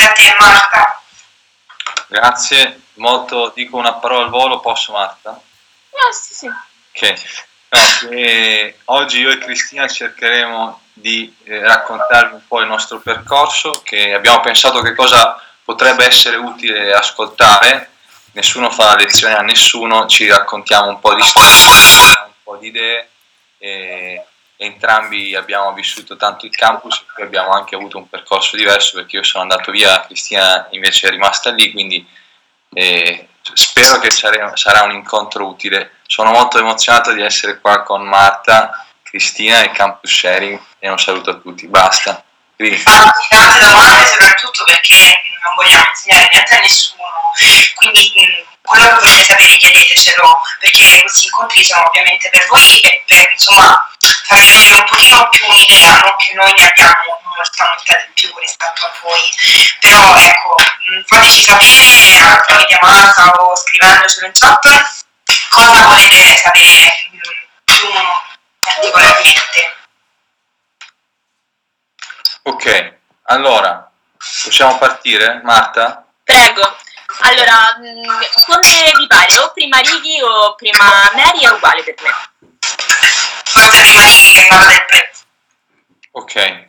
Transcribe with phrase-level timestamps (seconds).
[0.00, 1.02] Grazie a te Marta.
[2.06, 5.30] Grazie, molto, dico una parola al volo, posso Marta?
[5.30, 6.46] No, sì, sì.
[6.46, 7.22] Ok,
[7.68, 13.82] no, eh, oggi io e Cristina cercheremo di eh, raccontarvi un po' il nostro percorso,
[13.84, 17.90] che abbiamo pensato che cosa potrebbe essere utile ascoltare,
[18.32, 22.68] nessuno fa la lezione a nessuno, ci raccontiamo un po' di storia, un po' di
[22.68, 23.08] idee.
[23.58, 24.24] E
[24.62, 29.22] entrambi abbiamo vissuto tanto il campus e abbiamo anche avuto un percorso diverso perché io
[29.22, 32.06] sono andato via, Cristina invece è rimasta lì, quindi
[32.74, 35.92] eh, spero che sarà un incontro utile.
[36.06, 41.30] Sono molto emozionato di essere qua con Marta, Cristina e Campus Sharing e un saluto
[41.30, 42.22] a tutti, basta.
[42.54, 42.82] Quindi.
[42.82, 47.04] tante domande soprattutto perché non vogliamo insegnare niente a nessuno,
[47.74, 48.12] quindi
[48.62, 53.88] quello che volete sapere chiedetecelo perché questi incontri sono ovviamente per voi e per insomma
[54.26, 58.38] farvi avere un pochino più un'idea, non che noi ne abbiamo molta molta di più
[58.38, 59.20] rispetto a voi,
[59.80, 60.56] però ecco,
[61.06, 64.98] fateci sapere tramite Marta o scrivendocelo in chat
[65.48, 67.10] cosa volete sapere
[67.64, 67.88] più
[68.60, 69.76] particolarmente.
[72.42, 73.89] Ok, allora
[74.42, 76.04] possiamo partire, Marta?
[76.24, 76.76] Prego.
[77.22, 77.76] Allora,
[78.46, 79.38] come vi pare?
[79.38, 82.30] O prima Righi o prima Mary è uguale per me
[83.50, 85.22] forse prima di che parla del prezzo.
[86.12, 86.68] Ok.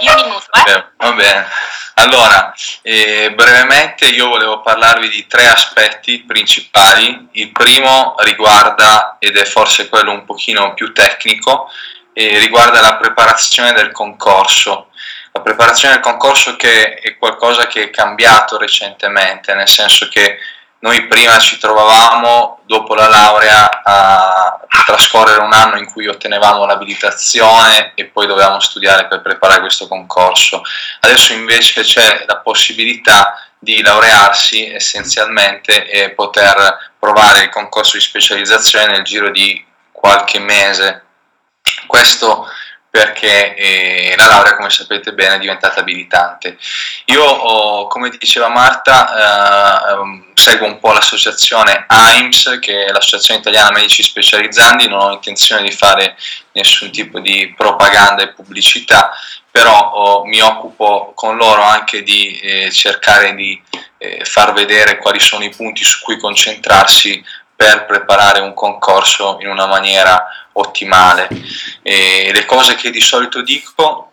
[0.00, 0.84] Io mi muto, eh?
[0.96, 1.48] Va bene.
[1.94, 2.52] Allora,
[2.82, 7.28] eh, brevemente io volevo parlarvi di tre aspetti principali.
[7.32, 11.70] Il primo riguarda, ed è forse quello un pochino più tecnico,
[12.12, 14.85] eh, riguarda la preparazione del concorso.
[15.36, 20.38] La preparazione del concorso che è qualcosa che è cambiato recentemente, nel senso che
[20.78, 27.92] noi prima ci trovavamo dopo la laurea a trascorrere un anno in cui ottenevamo l'abilitazione
[27.94, 30.62] e poi dovevamo studiare per preparare questo concorso.
[31.00, 38.86] Adesso invece c'è la possibilità di laurearsi essenzialmente e poter provare il concorso di specializzazione
[38.86, 39.62] nel giro di
[39.92, 41.04] qualche mese.
[41.86, 42.48] Questo
[42.90, 46.56] perché eh, la laurea, come sapete bene, è diventata abilitante.
[47.06, 53.72] Io, ho, come diceva Marta, eh, seguo un po' l'associazione AIMS, che è l'Associazione Italiana
[53.72, 56.16] Medici Specializzanti, non ho intenzione di fare
[56.52, 59.12] nessun tipo di propaganda e pubblicità,
[59.50, 63.60] però oh, mi occupo con loro anche di eh, cercare di
[63.98, 67.24] eh, far vedere quali sono i punti su cui concentrarsi
[67.56, 71.28] per preparare un concorso in una maniera ottimale.
[71.82, 74.10] E le cose che di solito dico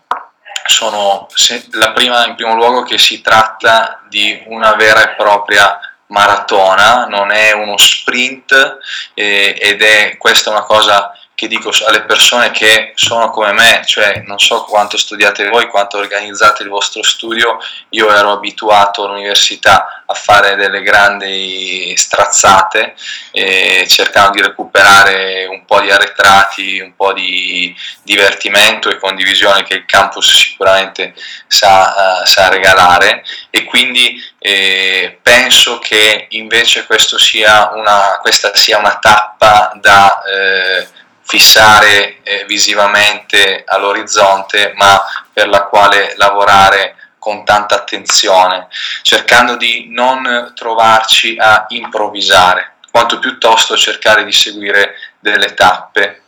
[0.65, 1.27] sono
[1.71, 5.77] la prima, in primo luogo che si tratta di una vera e propria
[6.07, 8.77] maratona, non è uno sprint
[9.13, 14.21] eh, ed è questa una cosa che dico alle persone che sono come me, cioè
[14.25, 17.57] non so quanto studiate voi, quanto organizzate il vostro studio,
[17.89, 22.93] io ero abituato all'università a fare delle grandi strazzate,
[23.31, 29.73] eh, cercando di recuperare un po' di arretrati, un po' di divertimento e condivisione che
[29.73, 31.15] il campus sicuramente
[31.47, 33.23] sa, uh, sa regalare.
[33.49, 36.85] E quindi eh, penso che invece
[37.17, 40.21] sia una, questa sia una tappa da...
[40.23, 45.01] Eh, fissare eh, visivamente all'orizzonte, ma
[45.31, 48.67] per la quale lavorare con tanta attenzione,
[49.01, 56.21] cercando di non trovarci a improvvisare, quanto piuttosto cercare di seguire delle tappe.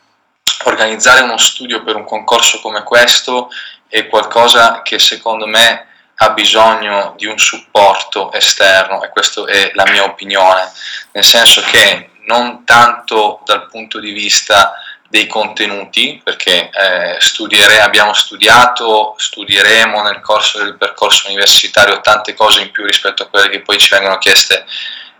[0.64, 3.50] Organizzare uno studio per un concorso come questo
[3.90, 9.86] è qualcosa che secondo me ha bisogno di un supporto esterno e questa è la
[9.90, 10.72] mia opinione,
[11.12, 14.76] nel senso che non tanto dal punto di vista
[15.16, 22.60] dei contenuti, perché eh, studiere, abbiamo studiato, studieremo nel corso del percorso universitario tante cose
[22.60, 24.66] in più rispetto a quelle che poi ci vengono chieste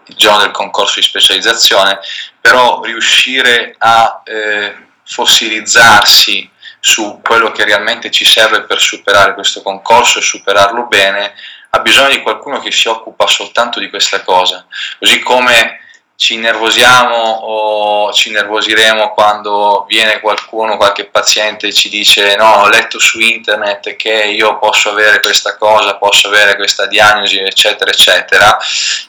[0.08, 2.00] il giorno del concorso di specializzazione,
[2.42, 4.76] però riuscire a eh,
[5.06, 6.52] fossilizzarsi
[6.82, 11.36] su quello che realmente ci serve per superare questo concorso e superarlo bene,
[11.70, 14.66] ha bisogno di qualcuno che si occupa soltanto di questa cosa,
[15.00, 15.85] così come
[16.18, 22.70] ci nervosiamo o ci nervosiremo quando viene qualcuno, qualche paziente e ci dice no, ho
[22.70, 28.58] letto su internet che io posso avere questa cosa, posso avere questa diagnosi, eccetera, eccetera,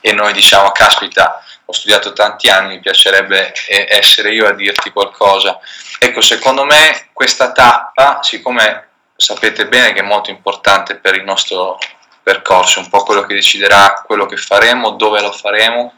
[0.01, 4.91] e noi diciamo caspita, ho studiato tanti anni, mi piacerebbe eh, essere io a dirti
[4.91, 5.59] qualcosa.
[5.99, 11.79] Ecco, secondo me questa tappa, siccome sapete bene che è molto importante per il nostro
[12.23, 15.93] percorso, un po' quello che deciderà quello che faremo, dove lo faremo,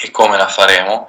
[0.00, 1.06] e come la faremo,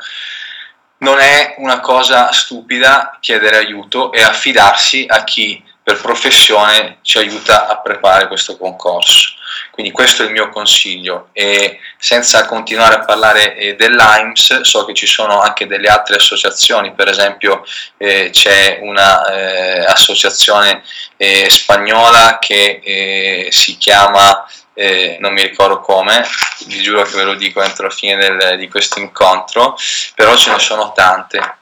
[0.99, 7.67] non è una cosa stupida chiedere aiuto e affidarsi a chi per professione ci aiuta
[7.67, 9.37] a preparare questo concorso.
[9.71, 14.93] Quindi questo è il mio consiglio e senza continuare a parlare eh, dell'AIMS, so che
[14.93, 17.63] ci sono anche delle altre associazioni, per esempio
[17.97, 20.83] eh, c'è un'associazione
[21.15, 24.45] eh, eh, spagnola che eh, si chiama
[24.79, 26.25] eh, non mi ricordo come,
[26.67, 29.75] vi giuro che ve lo dico entro la fine del, di questo incontro,
[30.15, 31.57] però ce ne sono tante.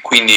[0.00, 0.34] Quindi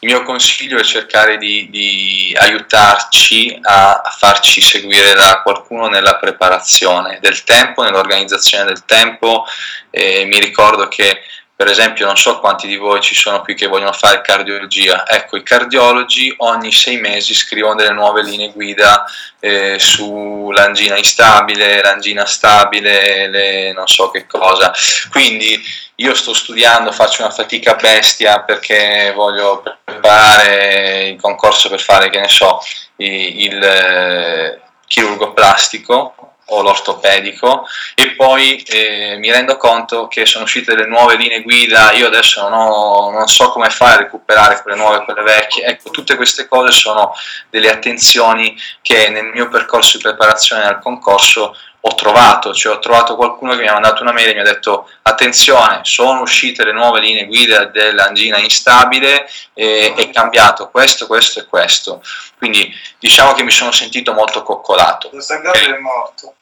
[0.00, 6.16] il mio consiglio è cercare di, di aiutarci a, a, farci seguire da qualcuno nella
[6.16, 9.44] preparazione del tempo, nell'organizzazione del tempo.
[9.90, 11.20] Eh, mi ricordo che
[11.58, 15.36] per esempio non so quanti di voi ci sono qui che vogliono fare cardiologia, ecco
[15.36, 19.04] i cardiologi ogni sei mesi scrivono delle nuove linee guida
[19.40, 24.72] eh, sull'angina instabile, l'angina stabile, le, non so che cosa,
[25.10, 25.60] quindi
[25.96, 32.20] io sto studiando, faccio una fatica bestia perché voglio preparare il concorso per fare, che
[32.20, 32.60] ne so,
[32.98, 40.44] il, il eh, chirurgo plastico o l'ortopedico e poi eh, mi rendo conto che sono
[40.44, 44.62] uscite delle nuove linee guida, io adesso non, ho, non, so come fare a recuperare
[44.62, 47.12] quelle nuove e quelle vecchie, ecco tutte queste cose sono
[47.50, 53.14] delle attenzioni che nel mio percorso di preparazione al concorso ho trovato, cioè ho trovato
[53.14, 56.72] qualcuno che mi ha mandato una mail e mi ha detto attenzione, sono uscite le
[56.72, 62.02] nuove linee guida dell'angina instabile e è cambiato questo, questo e questo.
[62.36, 65.10] Quindi diciamo che mi sono sentito molto coccolato.
[65.12, 66.34] Lo sangato è morto.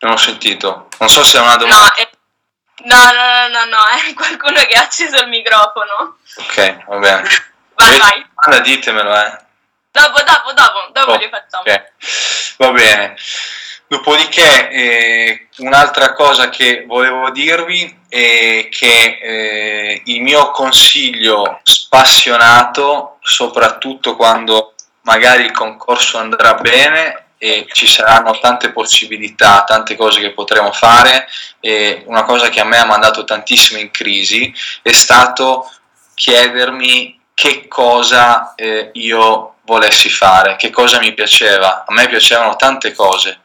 [0.00, 0.88] Non ho sentito.
[0.98, 1.84] Non so se è una domanda.
[1.84, 2.10] No, è...
[2.84, 6.18] no, no, no, no, è qualcuno che ha acceso il microfono.
[6.36, 7.28] Ok, va bene.
[7.74, 8.26] Vai, vai.
[8.34, 9.38] Domanda, ditemelo, eh.
[9.90, 11.62] Dopo, dopo, dopo, dopo oh, li facciamo.
[11.62, 11.82] Okay.
[12.58, 13.16] Va bene.
[13.88, 24.14] Dopodiché, eh, un'altra cosa che volevo dirvi è che eh, il mio consiglio spassionato, soprattutto
[24.14, 30.72] quando magari il concorso andrà bene, e ci saranno tante possibilità, tante cose che potremo
[30.72, 31.26] fare
[31.58, 34.52] e una cosa che a me ha mandato tantissimo in crisi
[34.82, 35.70] è stato
[36.12, 41.86] chiedermi che cosa eh, io volessi fare, che cosa mi piaceva.
[41.86, 43.40] A me piacevano tante cose.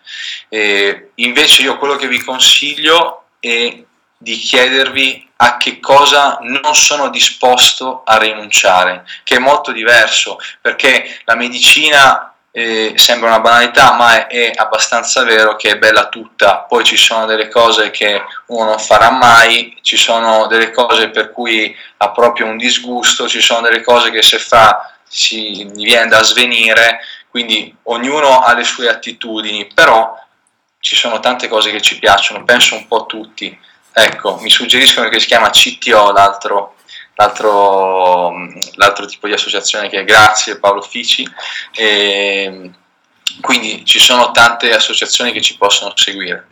[0.50, 3.81] E invece io quello che vi consiglio è
[4.18, 11.21] di chiedervi a che cosa non sono disposto a rinunciare, che è molto diverso, perché
[11.24, 16.60] la medicina eh, sembra una banalità, ma è, è, abbastanza vero che è bella tutta.
[16.60, 21.34] Poi ci sono delle cose che uno non farà mai, ci sono delle cose per
[21.34, 26.24] cui ha proprio un disgusto, ci sono delle cose che se fa si viene da
[26.24, 27.00] svenire,
[27.30, 30.18] quindi ognuno ha le sue attitudini, però
[30.80, 33.60] ci sono tante cose che ci piacciono, penso un po' tutti.
[33.92, 36.75] Ecco, mi suggeriscono che si chiama CTO l'altro
[37.15, 38.33] l'altro,
[38.75, 41.27] l'altro tipo di associazione che è Grazie Paolo Fici.
[41.73, 42.71] E
[43.41, 46.47] quindi ci sono tante associazioni che ci possono seguire.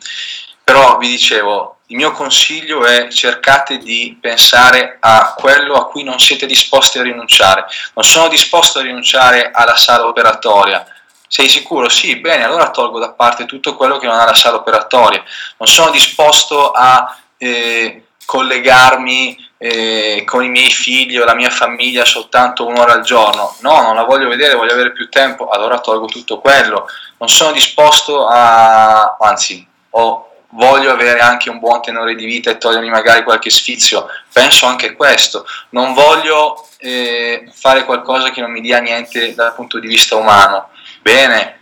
[0.63, 6.19] Però vi dicevo, il mio consiglio è cercate di pensare a quello a cui non
[6.19, 7.65] siete disposti a rinunciare.
[7.93, 10.85] Non sono disposto a rinunciare alla sala operatoria.
[11.27, 11.89] Sei sicuro?
[11.89, 15.23] Sì, bene, allora tolgo da parte tutto quello che non ha la sala operatoria.
[15.57, 22.03] Non sono disposto a eh, collegarmi eh, con i miei figli o la mia famiglia
[22.03, 23.55] soltanto un'ora al giorno.
[23.61, 26.85] No, non la voglio vedere, voglio avere più tempo, allora tolgo tutto quello.
[27.17, 32.57] Non sono disposto a, anzi, ho, voglio avere anche un buon tenore di vita e
[32.57, 34.07] togliermi magari qualche sfizio.
[34.33, 35.45] Penso anche a questo.
[35.69, 40.71] Non voglio eh, fare qualcosa che non mi dia niente dal punto di vista umano.
[41.01, 41.59] Bene,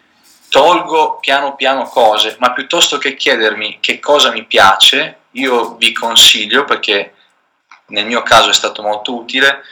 [0.49, 6.65] tolgo piano piano cose, ma piuttosto che chiedermi che cosa mi piace, io vi consiglio,
[6.65, 7.13] perché
[7.91, 9.63] nel mio caso è stato molto utile,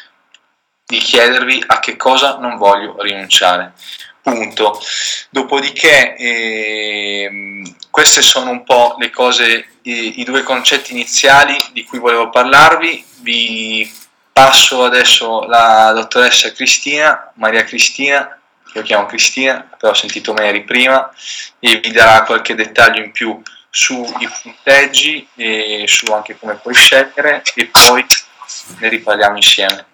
[0.86, 3.74] di chiedervi a che cosa non voglio rinunciare.
[4.22, 4.80] Punto.
[5.30, 12.00] Dopodiché, eh, queste sono un po' le cose, i, i due concetti iniziali di cui
[12.00, 13.06] volevo parlarvi.
[13.22, 13.92] Vi
[14.32, 18.40] passo adesso la dottoressa Cristina, Maria Cristina,
[18.74, 21.12] io chiamo Cristina, però ho sentito Mary prima,
[21.60, 27.44] e vi darà qualche dettaglio in più sui punteggi e su anche come puoi scegliere
[27.54, 28.06] e poi
[28.80, 29.86] ne riparliamo insieme.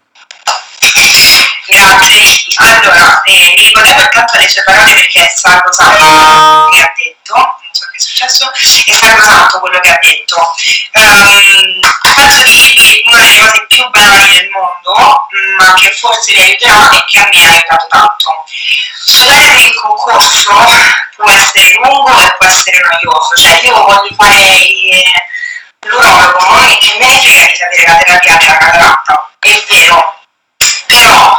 [1.67, 2.21] Grazie,
[2.57, 7.33] allora eh, mi ricollego intanto alle sue parole perché è sacrosanto quello che ha detto,
[7.35, 10.53] non so che è successo, è sacrosanto quello che ha detto.
[10.93, 11.79] Um,
[12.15, 14.74] penso che una delle cose più banali del mondo,
[15.57, 18.43] ma che forse vi aiuterà e che a me ha aiutato tanto.
[19.05, 20.53] Studiare il concorso
[21.15, 24.67] può essere lungo e può essere noioso, cioè io voglio fare
[25.81, 30.19] l'urologo e che me ne frega di sapere la terapia della cataratta, è vero,
[30.87, 31.37] però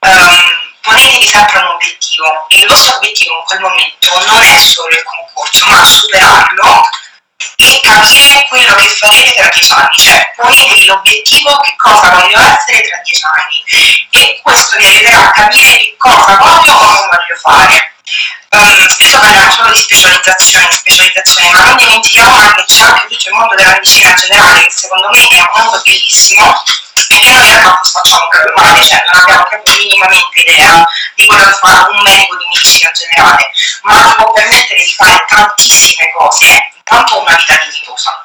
[0.00, 0.42] um,
[0.82, 2.46] ponete sempre un obiettivo.
[2.48, 6.88] E il vostro obiettivo in quel momento non è solo il concorso, ma superarlo
[7.56, 12.88] e capire quello che farete tra dieci anni, cioè ponete l'obiettivo che cosa voglio essere
[12.88, 13.64] tra dieci anni
[14.10, 17.90] e questo vi aiuterà a capire che cosa voglio o non voglio fare.
[18.48, 23.28] Um, spesso parliamo solo di specializzazione, specializzazione, ma non dimentichiamo mai che c'è anche tutto
[23.28, 26.62] il mondo della medicina generale, che secondo me è un mondo bellissimo
[27.08, 31.26] e che noi a campus facciamo proprio male, cioè non abbiamo proprio minimamente idea di
[31.26, 33.50] quello che fa un medico di medicina generale,
[33.82, 38.24] ma ti può permettere di fare tantissime cose, intanto una vita dignitosa,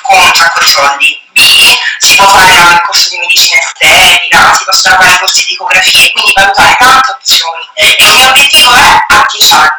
[0.00, 1.20] con un sacco di soldi.
[1.32, 1.40] B,
[1.98, 6.32] si può fare il corso di medicina estetica, si possono fare corsi di ecografie, quindi
[6.34, 7.68] valutare tante opzioni.
[7.74, 9.70] E il mio obiettivo è a 10 anni.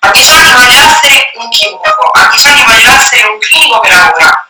[0.00, 3.88] A 10 anni voglio essere un chirurgo, a 10 anni voglio essere un clinico che
[3.90, 4.46] lavora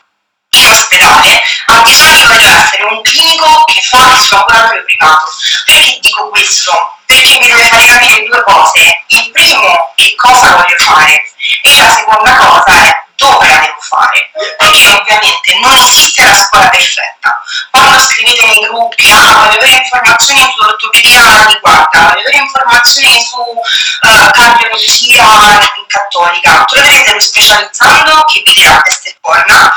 [0.54, 5.24] in ospedale, a 10 anni voglio essere un clinico che fa il suo laboratorio privato.
[5.64, 6.96] Perché dico questo?
[7.06, 9.04] Perché mi deve fare capire due cose.
[9.06, 11.22] Il primo, che cosa voglio fare,
[11.62, 16.69] e la seconda cosa è dove la devo fare, perché ovviamente non esiste la scuola
[16.69, 17.42] perfetta.
[17.71, 24.31] Quando scrivete nei gruppi, ah, voglio avere informazioni sull'ortopedia riguarda, voglio avere informazioni su uh,
[24.31, 29.73] cardiologia cattolica, troverete lo specializzando che vi dirà questa è buona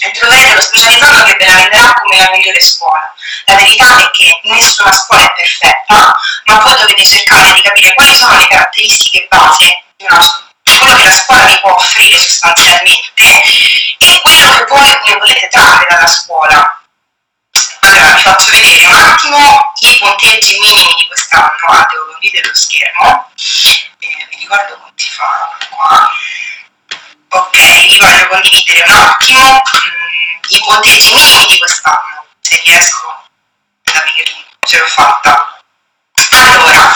[0.00, 3.14] e troverete lo specializzando che ve la renderà come la migliore scuola.
[3.46, 6.14] La verità è che nessuna scuola è perfetta,
[6.44, 10.96] ma voi dovete cercare di capire quali sono le caratteristiche base di una scuola quello
[10.96, 13.42] che la scuola vi può offrire sostanzialmente
[13.98, 16.78] e quello che voi ne volete trarre dalla scuola.
[17.80, 22.54] Allora vi faccio vedere un attimo i punteggi minimi di quest'anno, ah, devo condividere lo
[22.54, 23.30] schermo,
[23.98, 26.10] eh, vi ricordo quanti fa qua.
[27.28, 33.22] Ok, vi voglio condividere un attimo mh, i punteggi minimi di quest'anno, se riesco
[33.84, 35.58] ad averli, ce l'ho fatta.
[36.30, 36.92] Allora,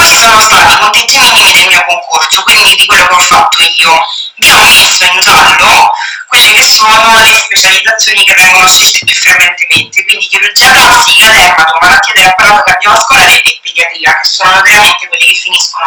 [0.00, 4.04] questi sono punteggi minimi del mio concorso, quindi di quello che ho fatto io.
[4.36, 5.90] Vi ho messo in giallo
[6.26, 12.12] quelle che sono le specializzazioni che vengono scelte più frequentemente, quindi chirurgia plastica, dermato, malattie
[12.14, 15.86] dell'apparato cardiovascolare e pediatria, che sono notoriamente quelli che finiscono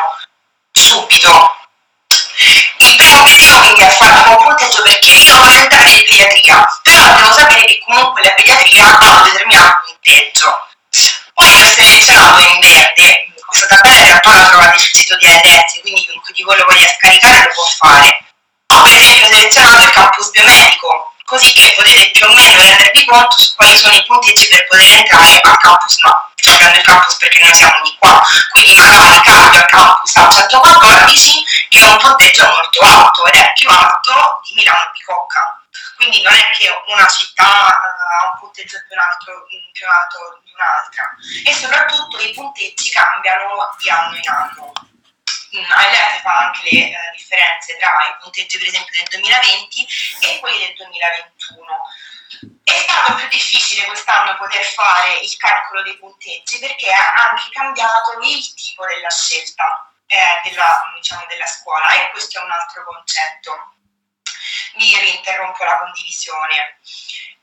[0.71, 1.57] subito.
[2.77, 7.15] Il primo obiettivo quindi è fare un punteggio perché io voglio entrare in pediatria, però
[7.15, 10.67] devo sapere che comunque la pediatria ha un determinato punteggio
[11.33, 15.79] poi ho selezionato in verde, questa tabella in realtà la trovate sul sito di ADS,
[15.81, 18.25] quindi chiunque di voi lo voglia scaricare lo può fare.
[18.73, 23.37] Ho per esempio selezionato il campus biomedico, così che potete più o meno rendervi conto
[23.37, 26.31] su quali sono i punteggi per poter entrare al campus no.
[26.33, 30.29] Sto prendendo il campus perché noi siamo di qua, quindi magari cambio al campus a
[30.29, 35.63] 114 che è un punteggio molto alto ed è più alto di Milano Bicocca
[36.03, 41.15] quindi non è che una città uh, ha un punteggio più alto, più alto un'altra
[41.45, 44.71] e soprattutto i punteggi cambiano di anno in anno.
[45.55, 49.87] Mm, ALF fa anche le uh, differenze tra i punteggi per esempio del 2020
[50.21, 51.65] e quelli del 2021.
[52.63, 58.19] È stato più difficile quest'anno poter fare il calcolo dei punteggi perché ha anche cambiato
[58.23, 63.73] il tipo della scelta eh, della, diciamo, della scuola e questo è un altro concetto
[64.75, 66.79] mi rinterrompo la condivisione.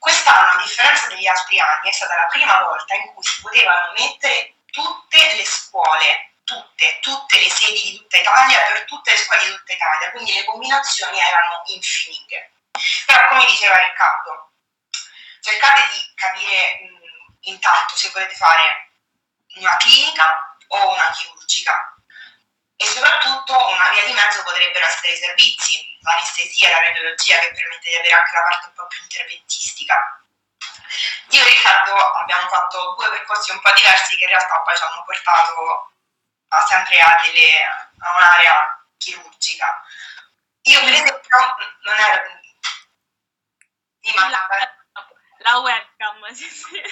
[0.01, 3.93] Quest'anno, a differenza degli altri anni, è stata la prima volta in cui si potevano
[3.93, 9.45] mettere tutte le scuole, tutte, tutte le sedi di tutta Italia per tutte le scuole
[9.45, 12.53] di tutta Italia, quindi le combinazioni erano infinite.
[13.05, 14.53] Però, come diceva Riccardo,
[15.43, 18.93] cercate di capire mh, intanto se volete fare
[19.57, 21.95] una clinica o una chirurgica
[22.75, 27.91] e soprattutto una via di mezzo potrebbero essere i servizi, l'anestesia, la radiologia che permette
[27.91, 30.21] di avere anche la parte un po' più interventistica.
[31.31, 34.83] Io e Riccardo abbiamo fatto due percorsi un po' diversi che in realtà poi ci
[34.83, 35.93] hanno portato
[36.49, 39.85] a sempre a, delle, a un'area chirurgica.
[40.63, 41.39] Io per esempio
[41.83, 42.39] non ero...
[44.15, 44.29] Ma...
[44.29, 44.47] la,
[45.39, 46.83] la webcam, sì, sì.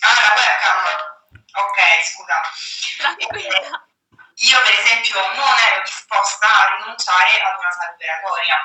[0.00, 1.10] Ah, la webcam.
[1.52, 2.40] Ok, scusa.
[2.98, 3.89] Tranquilla.
[4.40, 8.56] Io per esempio non ero disposta a rinunciare ad una salute operatoria.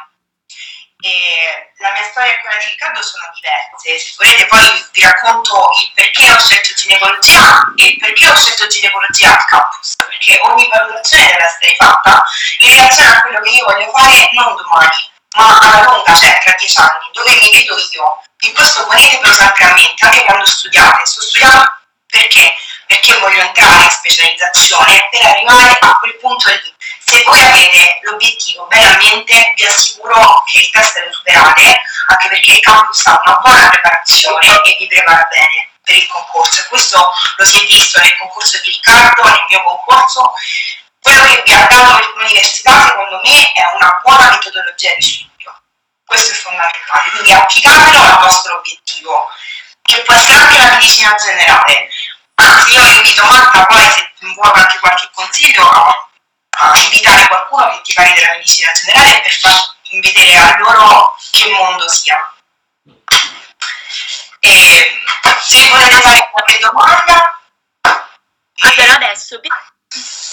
[1.01, 3.99] E la mia storia e quella di Riccardo sono diverse.
[3.99, 9.31] Se volete poi vi racconto il perché ho scelto ginecologia e perché ho scelto ginecologia
[9.31, 9.95] al campus.
[9.97, 12.23] Perché ogni valutazione deve essere fatta
[12.59, 16.55] in relazione a quello che io voglio fare non domani, ma alla lunga, cioè tra
[16.57, 18.23] dieci anni, dove mi vedo io.
[18.39, 21.05] E questo ponetevelo sempre a mente, anche quando studiate.
[21.05, 22.55] Sto studiando perché?
[22.95, 26.73] Perché voglio entrare in specializzazione per arrivare a quel punto lì.
[27.05, 32.27] Se voi avete l'obiettivo bene a mente, vi assicuro che il test lo superate, anche
[32.29, 35.69] perché il campus ha una buona preparazione e vi prepara bene.
[35.83, 40.33] per il concorso questo lo si è visto nel concorso di Riccardo, nel mio concorso.
[41.01, 45.53] Quello che vi ha dato l'università secondo me è una buona metodologia di studio,
[46.05, 49.29] questo è fondamentale, quindi applicatelo al vostro obiettivo,
[49.83, 51.89] che può essere anche la medicina generale.
[52.35, 56.09] Anzi, io invito Marta poi se vuoi anche qualche consiglio a,
[56.49, 61.49] a invitare qualcuno che ti parli della medicina generale per far vedere a loro che
[61.49, 62.33] mondo sia.
[64.39, 65.01] E
[65.41, 67.39] se volete fare qualche domanda.
[68.59, 69.51] Allora adesso, per,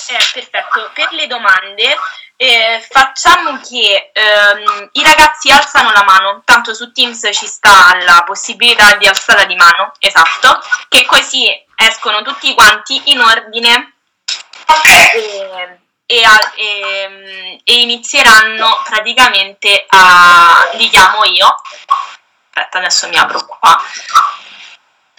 [0.08, 1.96] eh, perfetto, per le domande
[2.36, 8.24] eh, facciamo che ehm, i ragazzi alzano la mano, tanto su Teams ci sta la
[8.24, 13.94] possibilità di alzata di mano, esatto, che così escono tutti quanti in ordine.
[15.04, 16.22] E, e,
[16.56, 20.70] e, e inizieranno praticamente a...
[20.74, 21.54] li chiamo io,
[22.48, 23.82] aspetta adesso mi apro qua,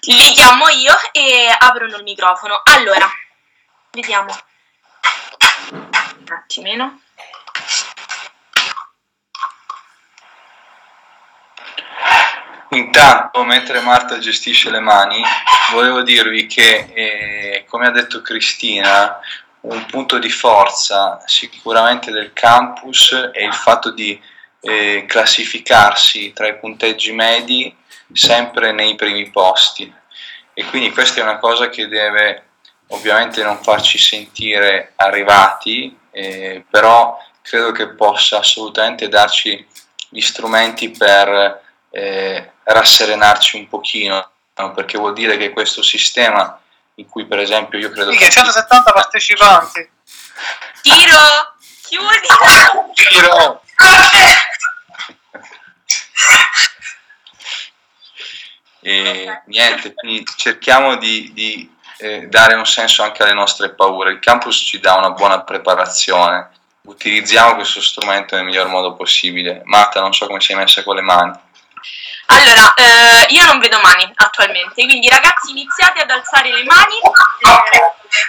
[0.00, 2.60] li chiamo io e aprono il microfono.
[2.64, 3.08] Allora,
[3.90, 4.36] vediamo.
[5.70, 7.00] Un attimino.
[12.74, 15.22] Intanto, mentre Marta gestisce le mani,
[15.72, 19.20] volevo dirvi che, eh, come ha detto Cristina,
[19.60, 24.20] un punto di forza sicuramente del campus è il fatto di
[24.60, 27.74] eh, classificarsi tra i punteggi medi
[28.12, 29.92] sempre nei primi posti.
[30.52, 32.48] E quindi questa è una cosa che deve
[32.88, 39.66] ovviamente non farci sentire arrivati, eh, però credo che possa assolutamente darci
[40.08, 44.72] gli strumenti per eh, rasserenarci un pochino, no?
[44.72, 46.58] perché vuol dire che questo sistema
[46.96, 48.10] in cui per esempio io credo...
[48.12, 49.90] Sì, che 170 partecipanti.
[50.82, 51.54] Tiro!
[51.82, 52.26] Chiudi!
[52.94, 53.62] Tiro!
[58.86, 64.12] E niente, quindi cerchiamo di, di eh, dare un senso anche alle nostre paure.
[64.12, 66.50] Il campus ci dà una buona preparazione,
[66.82, 69.62] utilizziamo questo strumento nel miglior modo possibile.
[69.64, 71.32] Marta, non so come sei messa con le mani.
[72.26, 76.98] Allora, eh, io non vedo mani attualmente, quindi ragazzi iniziate ad alzare le mani.
[77.02, 77.70] Ok,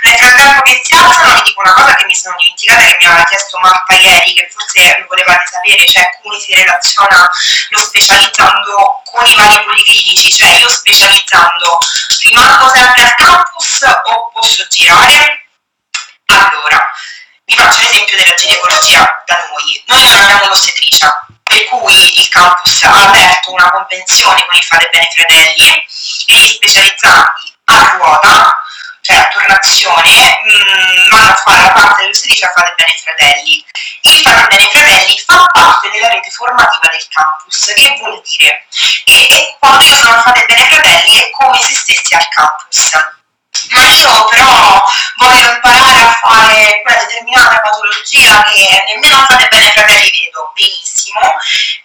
[0.03, 3.05] nel frattempo che si alzano vi dico una cosa che mi sono dimenticata che mi
[3.05, 7.29] aveva chiesto Marta ieri, che forse lo volevate sapere, cioè come si relaziona
[7.69, 11.77] lo specializzando con i vari policlinici, cioè io specializzando
[12.23, 15.47] rimango sempre al campus o posso girare?
[16.25, 16.91] Allora,
[17.45, 19.83] vi faccio l'esempio della ginecologia da noi.
[19.85, 24.89] Noi non abbiamo l'ostetricia, per cui il campus ha aperto una convenzione con il Fate
[24.91, 25.85] Bene Fratelli
[26.27, 28.61] e gli specializzanti a ruota,
[28.99, 33.65] cioè a turnazione, mh, vanno a fare la parte dell'ostetricia a Fate Bene Fratelli.
[34.01, 38.65] Il Fate Bene Fratelli fa parte della rete formativa del campus, che vuol dire?
[39.05, 42.91] Che quando io sono Fate Bene Fratelli è come se stessi al campus
[43.69, 44.81] ma io però
[45.17, 51.19] voglio imparare a fare quella determinata patologia che nemmeno fate bene fratelli vedo benissimo.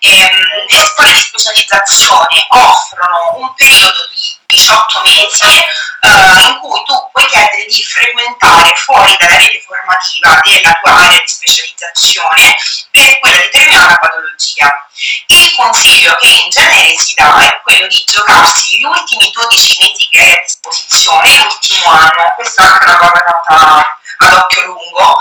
[0.00, 4.19] Ehm, le scuole di specializzazione offrono un periodo di
[4.50, 10.78] 18 mesi eh, in cui tu puoi chiedere di frequentare fuori dalla rete formativa della
[10.82, 12.56] tua area di specializzazione
[12.90, 14.88] per quella determinata patologia.
[15.26, 20.08] Il consiglio che in genere si dà è quello di giocarsi gli ultimi 12 mesi
[20.10, 25.18] che hai a disposizione, l'ultimo anno, questa è una cosa data ad occhio lungo,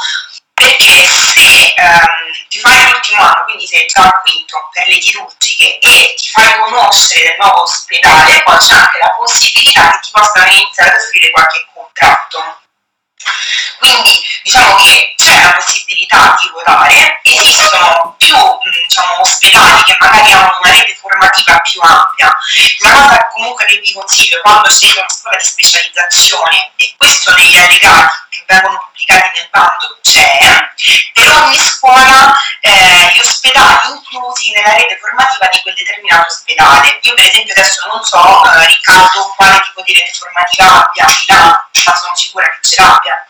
[0.54, 5.78] perché se ehm, ti fai l'ultimo anno, quindi sei già al quinto per le chirurgiche
[5.78, 10.52] e ti fai conoscere del nuovo ospedale, poi c'è anche la possibilità che ti possano
[10.52, 12.62] iniziare ad offrire qualche contratto.
[13.80, 18.36] Quindi diciamo che c'è la possibilità di votare, esistono più
[18.88, 22.36] diciamo, ospedali che magari hanno una rete formativa più ampia.
[22.80, 27.56] La cosa comunque che vi consiglio quando scegliete una scuola di specializzazione, e questo negli
[27.56, 30.38] allegati vengono pubblicati nel bando c'è,
[31.14, 37.00] per ogni scuola eh, gli ospedali inclusi nella rete formativa di quel determinato ospedale.
[37.02, 41.18] Io per esempio adesso non so, eh, Riccardo, quale tipo di rete formativa abbia a
[41.20, 43.24] Milano, ma sono sicura che ce l'abbia.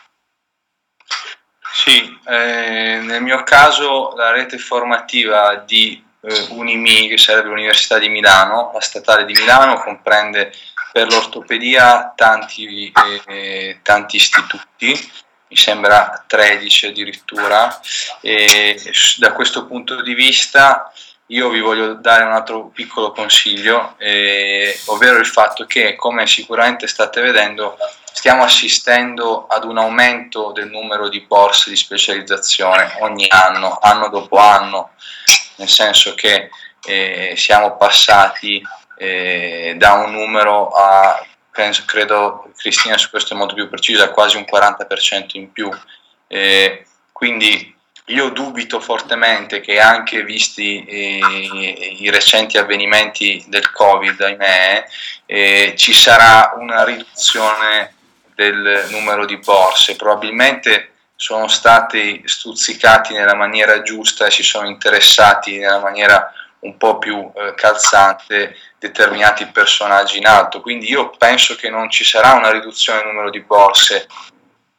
[1.71, 8.09] Sì, eh, nel mio caso la rete formativa di eh, Unimi, che sarebbe l'Università di
[8.09, 10.51] Milano, la statale di Milano, comprende
[10.91, 12.91] per l'ortopedia tanti,
[13.27, 15.11] eh, tanti istituti,
[15.49, 17.79] mi sembra 13 addirittura,
[18.21, 18.79] e
[19.17, 20.91] da questo punto di vista
[21.31, 26.87] io vi voglio dare un altro piccolo consiglio, eh, ovvero il fatto che, come sicuramente
[26.87, 27.77] state vedendo,
[28.11, 34.37] stiamo assistendo ad un aumento del numero di borse di specializzazione ogni anno, anno dopo
[34.37, 34.91] anno,
[35.55, 36.49] nel senso che
[36.85, 38.61] eh, siamo passati
[38.99, 41.23] eh, da un numero a
[41.59, 45.69] penso, credo Cristina su questo è molto più precisa, quasi un 40% in più.
[46.27, 51.19] Eh, quindi io dubito fortemente che anche visti eh,
[51.99, 54.85] i recenti avvenimenti del Covid, ahimè,
[55.25, 57.93] eh, ci sarà una riduzione
[58.35, 59.97] del numero di borse.
[59.97, 66.97] Probabilmente sono stati stuzzicati nella maniera giusta e si sono interessati nella maniera un po'
[66.97, 70.61] più eh, calzante determinati personaggi in alto.
[70.61, 74.07] Quindi io penso che non ci sarà una riduzione del numero di borse,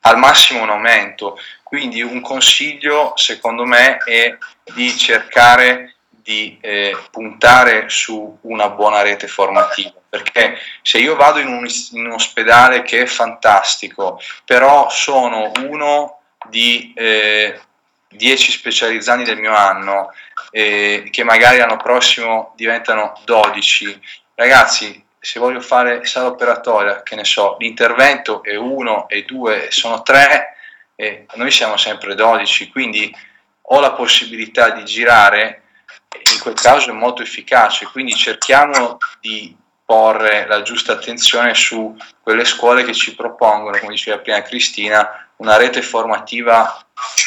[0.00, 1.38] al massimo un aumento.
[1.62, 4.36] Quindi un consiglio secondo me è
[4.74, 11.48] di cercare di eh, puntare su una buona rete formativa, perché se io vado in
[11.48, 17.58] un, in un ospedale che è fantastico, però sono uno di eh,
[18.10, 20.12] 10 specializzanti del mio anno,
[20.50, 24.00] eh, che magari l'anno prossimo diventano 12,
[24.34, 30.02] ragazzi, se voglio fare sala operatoria, che ne so, l'intervento è 1 e 2, sono
[30.02, 30.56] 3,
[30.96, 33.14] e noi siamo sempre 12, quindi
[33.60, 35.62] ho la possibilità di girare,
[36.32, 42.44] in quel caso è molto efficace, quindi cerchiamo di porre la giusta attenzione su quelle
[42.44, 46.80] scuole che ci propongono, come diceva prima Cristina, una rete formativa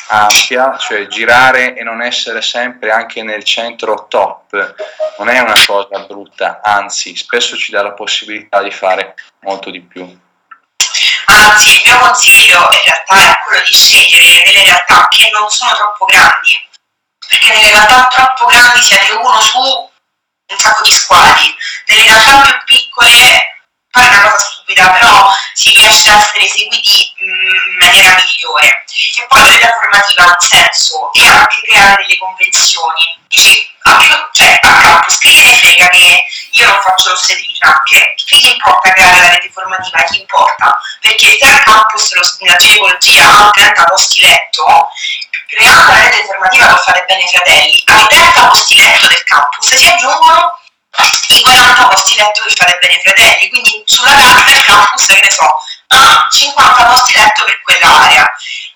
[0.08, 4.76] ampia, cioè girare e non essere sempre anche nel centro top,
[5.18, 9.82] non è una cosa brutta, anzi spesso ci dà la possibilità di fare molto di
[9.82, 10.22] più.
[11.26, 15.72] Anzi, il mio consiglio in realtà è quello di scegliere delle realtà che non sono
[15.74, 16.70] troppo grandi,
[17.28, 21.56] perché nelle realtà troppo grandi siete uno su un sacco di squadri,
[21.88, 23.58] nelle realtà più piccole
[23.90, 27.12] fare una cosa stupida, però si riesce a essere eseguiti
[28.15, 28.84] migliore.
[29.17, 33.21] E poi la formativa ha un senso e anche creare delle convenzioni.
[33.28, 38.13] Dici, a più, cioè, a campus, che ne frega che io non faccio l'ostetrica, che,
[38.26, 43.47] che gli importa creare la rete formativa, gli importa, perché se al campus la ginecologia
[43.47, 44.89] ha 30 posti letto,
[45.47, 49.88] creando la rete formativa lo fate bene fratelli, ai 30 posti letto del campus si
[49.88, 50.60] aggiungono
[51.30, 55.32] i 40 posti letto che fate bene fratelli, quindi sulla carta il campus, che ne
[55.32, 55.47] so,
[55.93, 58.25] ha 50 posti letto per quell'area.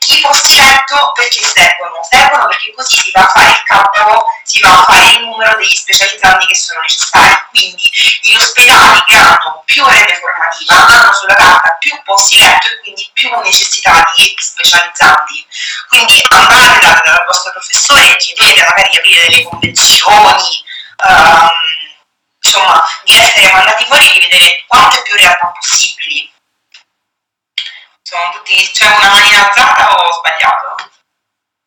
[0.10, 2.00] I posti letto perché servono?
[2.10, 5.58] Servono perché così si va a fare il campo, si va a fare il numero
[5.58, 7.38] degli specializzanti che sono necessari.
[7.50, 12.80] Quindi gli ospedali che hanno più rete formativa hanno sulla carta più posti letto e
[12.82, 15.46] quindi più necessità di specializzanti.
[15.90, 20.66] Quindi andate dal, dal vostro professore e chiedete magari di aprire delle convenzioni.
[21.04, 21.50] Um,
[22.42, 26.32] insomma, di essere mandati fuori e di vedere quante più realtà possibili.
[28.08, 30.92] Sono tutti, c'è una manina alzata o ho sbagliato?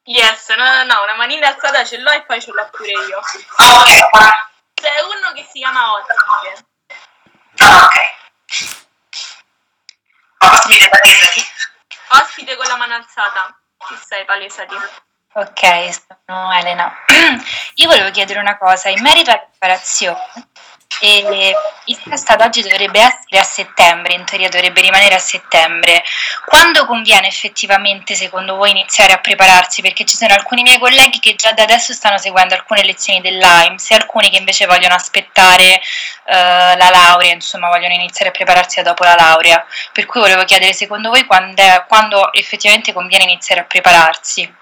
[0.05, 3.21] Yes, no, no, una manina alzata ce l'ho e poi ce l'ho pure io.
[3.57, 4.09] Ah, ok.
[4.73, 6.67] C'è uno che si chiama Ospite.
[7.59, 7.95] Ah, ok.
[10.39, 11.45] Ospite, palesati.
[12.09, 13.61] Ospite con la mano alzata.
[13.77, 14.75] Chi sei, palesati?
[15.35, 15.91] Ok,
[16.25, 17.05] sono Elena.
[17.77, 20.49] Io volevo chiedere una cosa, in merito alla preparazione,
[20.99, 26.03] e il test oggi dovrebbe essere a settembre, in teoria dovrebbe rimanere a settembre.
[26.45, 29.83] Quando conviene effettivamente, secondo voi, iniziare a prepararsi?
[29.83, 33.91] Perché ci sono alcuni miei colleghi che già da adesso stanno seguendo alcune lezioni dell'AIMS
[33.91, 35.81] e alcuni che invece vogliono aspettare
[36.27, 36.33] uh,
[36.77, 39.65] la laurea, insomma, vogliono iniziare a prepararsi dopo la laurea.
[39.93, 44.55] Per cui volevo chiedere, secondo voi, quando, è, quando effettivamente conviene iniziare a prepararsi?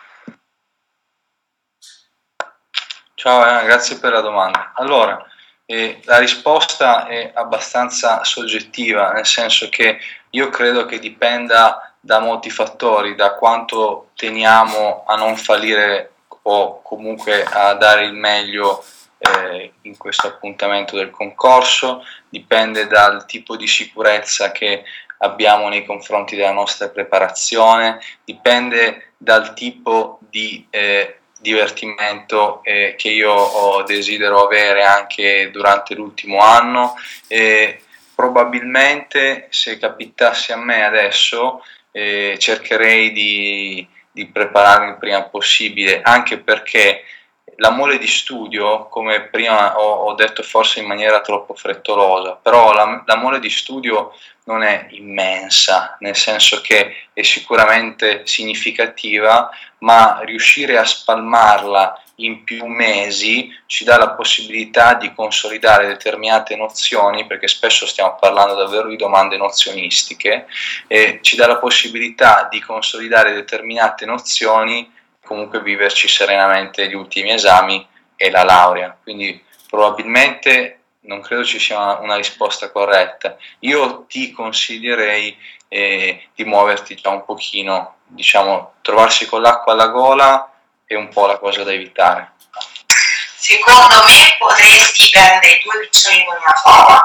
[3.15, 4.71] Ciao, eh, grazie per la domanda.
[4.77, 5.28] Allora,
[5.71, 9.99] e la risposta è abbastanza soggettiva, nel senso che
[10.31, 17.45] io credo che dipenda da molti fattori, da quanto teniamo a non fallire o comunque
[17.45, 18.83] a dare il meglio
[19.19, 24.85] eh, in questo appuntamento del concorso, dipende dal tipo di sicurezza che
[25.19, 33.83] abbiamo nei confronti della nostra preparazione, dipende dal tipo di eh, divertimento eh, che io
[33.87, 36.95] desidero avere anche durante l'ultimo anno.
[37.27, 37.81] E
[38.15, 46.39] probabilmente se capitasse a me adesso eh, cercherei di, di prepararmi il prima possibile anche
[46.39, 47.05] perché
[47.61, 53.41] l'amore di studio, come prima ho, ho, detto forse in maniera troppo frettolosa, però l'amore
[53.41, 54.13] di studio
[54.45, 62.65] non è immensa, nel senso che è sicuramente significativa, ma riuscire a spalmarla in più
[62.67, 68.97] mesi ci dà la possibilità di consolidare determinate nozioni, perché spesso stiamo parlando davvero di
[68.97, 70.47] domande nozionistiche,
[70.87, 74.91] e ci dà la possibilità di consolidare determinate nozioni,
[75.29, 77.87] comunque viverci serenamente gli ultimi esami
[78.17, 78.97] e la laurea.
[79.01, 83.37] Quindi probabilmente non credo ci sia una risposta corretta.
[83.61, 85.39] Io ti consiglierei
[85.69, 90.53] eh, di muoverti già un pochino, diciamo, trovarsi con l'acqua alla gola
[90.87, 92.33] è un po' la cosa da evitare.
[93.37, 97.01] Secondo me potresti prendere due piccioni con una fava,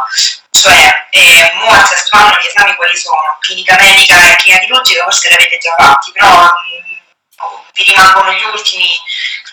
[0.49, 1.71] cioè eh, mo
[2.09, 6.27] fanno gli esami quali sono, clinica medica e chirurgica forse li avete già fatti, però
[6.27, 6.92] mh,
[7.73, 8.89] vi rimangono gli ultimi,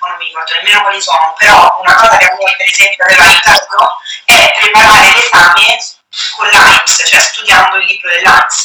[0.01, 3.25] non mi ricordo nemmeno quali sono, però una cosa che a voi per esempio aveva
[3.25, 5.79] aiutato è preparare l'esame
[6.37, 8.65] con l'AIMS, cioè studiando il libro dell'AIMS.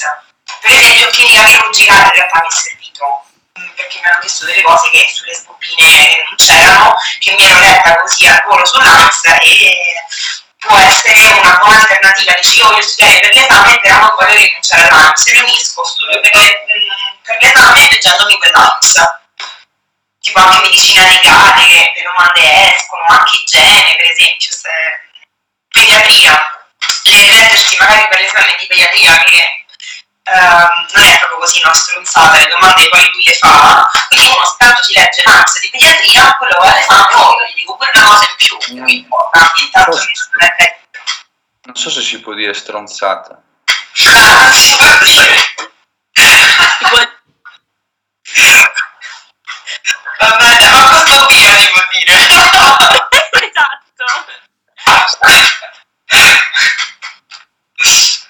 [0.62, 3.26] Per esempio clinica chirurgica in realtà mi è servito
[3.76, 7.96] perché mi hanno chiesto delle cose che sulle scoppine non c'erano, che mi ero letta
[8.02, 9.78] così al volo sull'ANS e
[10.60, 12.34] può essere una buona alternativa.
[12.34, 15.22] Dici io voglio studiare per l'esame, però voglio rinunciare all'ANS.
[15.22, 16.32] Se unisco, studio per,
[17.26, 19.04] mm, per l'esame leggendomi quell'ANS.
[20.20, 24.70] Tipo anche medicina legale, che le domande escono, anche igiene, per esempio, se...
[25.70, 26.60] pediatria.
[27.04, 29.66] Le leggersi magari per l'esame di pediatria che
[30.28, 30.34] Uh,
[30.92, 34.82] non è proprio così una stronzata, le domande poi lui le fa, quindi uno tanto
[34.82, 38.36] si legge l'ANS di pediatria, quello è l'esame, poi io gli dico quella cosa in
[38.36, 40.56] più, che mi importa, intanto mi studia
[41.66, 43.40] Non so se si può dire stronzata.
[50.38, 52.20] Bene, ma cosa si può dire?
[53.48, 54.06] esatto.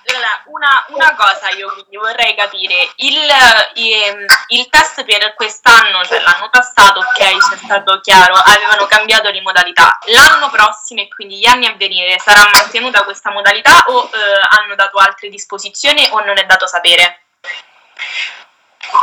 [0.08, 6.22] Allora, una, una, cosa io quindi vorrei capire, il, ehm, il, test per quest'anno, cioè
[6.22, 9.98] l'anno passato, ok, c'è stato chiaro, avevano cambiato le modalità.
[10.06, 14.76] L'anno prossimo e quindi gli anni a venire sarà mantenuta questa modalità o eh, hanno
[14.76, 17.22] dato altre disposizioni o non è dato sapere?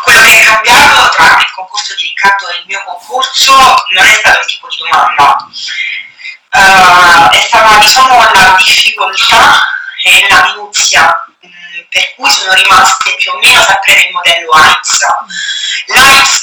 [0.03, 3.53] Quello che è cambiato tra il concorso di Riccardo e il mio concorso
[3.91, 5.37] non è stato il tipo di domanda,
[6.53, 9.61] uh, è stata diciamo la difficoltà
[10.05, 11.49] e la minuzia mh,
[11.89, 15.07] per cui sono rimaste più o meno sempre nel modello AIMS.
[15.87, 16.41] L'AIMS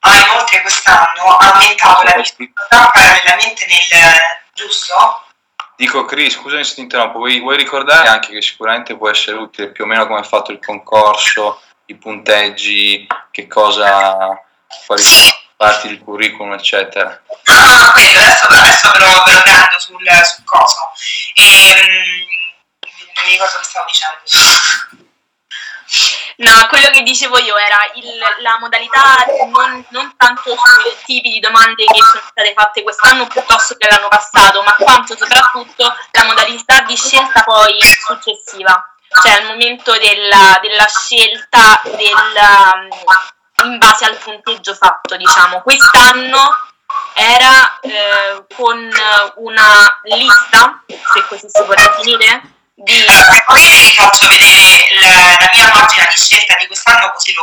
[0.00, 4.20] ha inoltre quest'anno aumentato la difficoltà parallelamente nel
[4.54, 5.24] giusto?
[5.76, 9.70] Dico Cris, scusami se ti interrompo, vuoi, vuoi, ricordare anche che sicuramente può essere utile
[9.70, 14.40] più o meno come è fatto il concorso, i punteggi, che cosa,
[14.86, 17.20] quali sono parti del curriculum, eccetera.
[17.44, 20.78] Ah, quello, adesso, adesso ve lo, ve lo prendo sul, sul coso.
[21.34, 22.26] Ehm,
[23.14, 24.98] non mi ricordo che stavo dicendo.
[26.36, 31.40] No, quello che dicevo io era il, la modalità non, non, tanto sui tipi di
[31.40, 36.80] domande che sono state fatte quest'anno piuttosto che l'anno passato, ma quanto soprattutto la modalità
[36.82, 38.89] di scelta poi successiva,
[39.22, 42.88] cioè al momento della, della scelta del,
[43.64, 45.62] in base al punteggio fatto, diciamo.
[45.62, 46.68] Quest'anno
[47.14, 48.90] era eh, con
[49.36, 52.42] una lista, se così si può definire,
[52.74, 53.04] di...
[53.46, 57.42] Poi vi faccio vedere la, la, mia pagina di scelta di quest'anno così lo...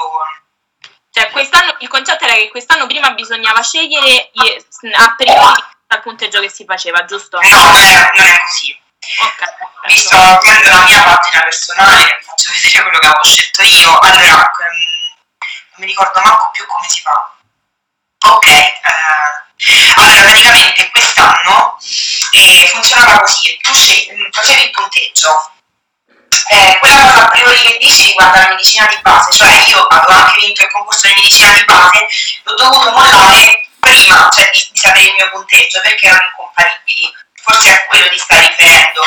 [1.11, 4.31] Cioè, quest'anno, il concetto era che quest'anno prima bisognava scegliere
[4.93, 7.39] a priori dal punteggio che si faceva, giusto?
[7.41, 8.85] No, non è così.
[9.85, 13.97] Visto, prendo la mia pagina personale, vi faccio vedere quello che avevo scelto io.
[13.99, 17.31] Allora, non mi ricordo manco più come si fa.
[18.19, 18.73] Ok, eh,
[19.95, 21.77] allora praticamente quest'anno
[22.31, 23.71] eh, funzionava così, tu
[24.31, 25.51] facevi il punteggio,
[26.49, 30.19] eh, quella cosa a priori che dici riguarda la medicina di base, cioè io avevo
[30.19, 32.07] anche vinto il concorso di medicina di base,
[32.43, 37.15] l'ho dovuto mollare prima cioè, di, di, sapere il mio punteggio perché erano incompatibili,
[37.47, 39.01] forse è quello di stare riferendo.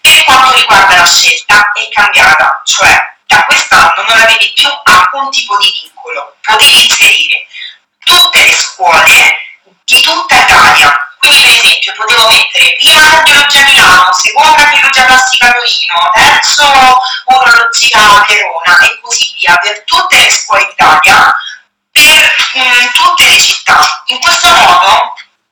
[0.00, 5.56] Per quanto riguarda la scelta è cambiata, cioè da quest'anno non avevi più alcun tipo
[5.58, 7.46] di vincolo, potevi inserire
[8.04, 9.36] tutte le scuole
[9.84, 11.00] di tutta Italia.
[11.18, 18.78] Quindi per esempio potevo mettere prima cardiologia Milano, seconda cardiologia plastica Torino, terzo urologia Verona
[18.80, 21.34] e così via per tutte le scuole d'Italia,
[21.90, 24.02] per mh, mm, tutte le città.
[24.06, 24.85] In questo modo,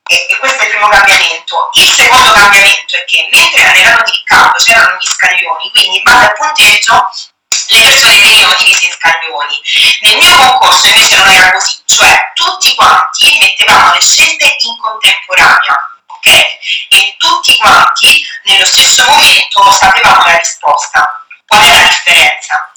[0.07, 4.11] e, e, questo è il primo cambiamento, il secondo cambiamento è che mentre nell'anno di
[4.11, 7.09] Riccardo c'erano gli scaglioni, quindi in base al punteggio
[7.69, 9.61] le persone venivano divise in scaglioni.
[10.01, 15.75] Nel mio concorso invece non era così, cioè tutti quanti mettevamo le scelte in contemporanea,
[16.05, 16.27] ok?
[16.27, 21.25] E tutti quanti nello stesso momento sapevamo la risposta.
[21.47, 22.71] Qual è la differenza?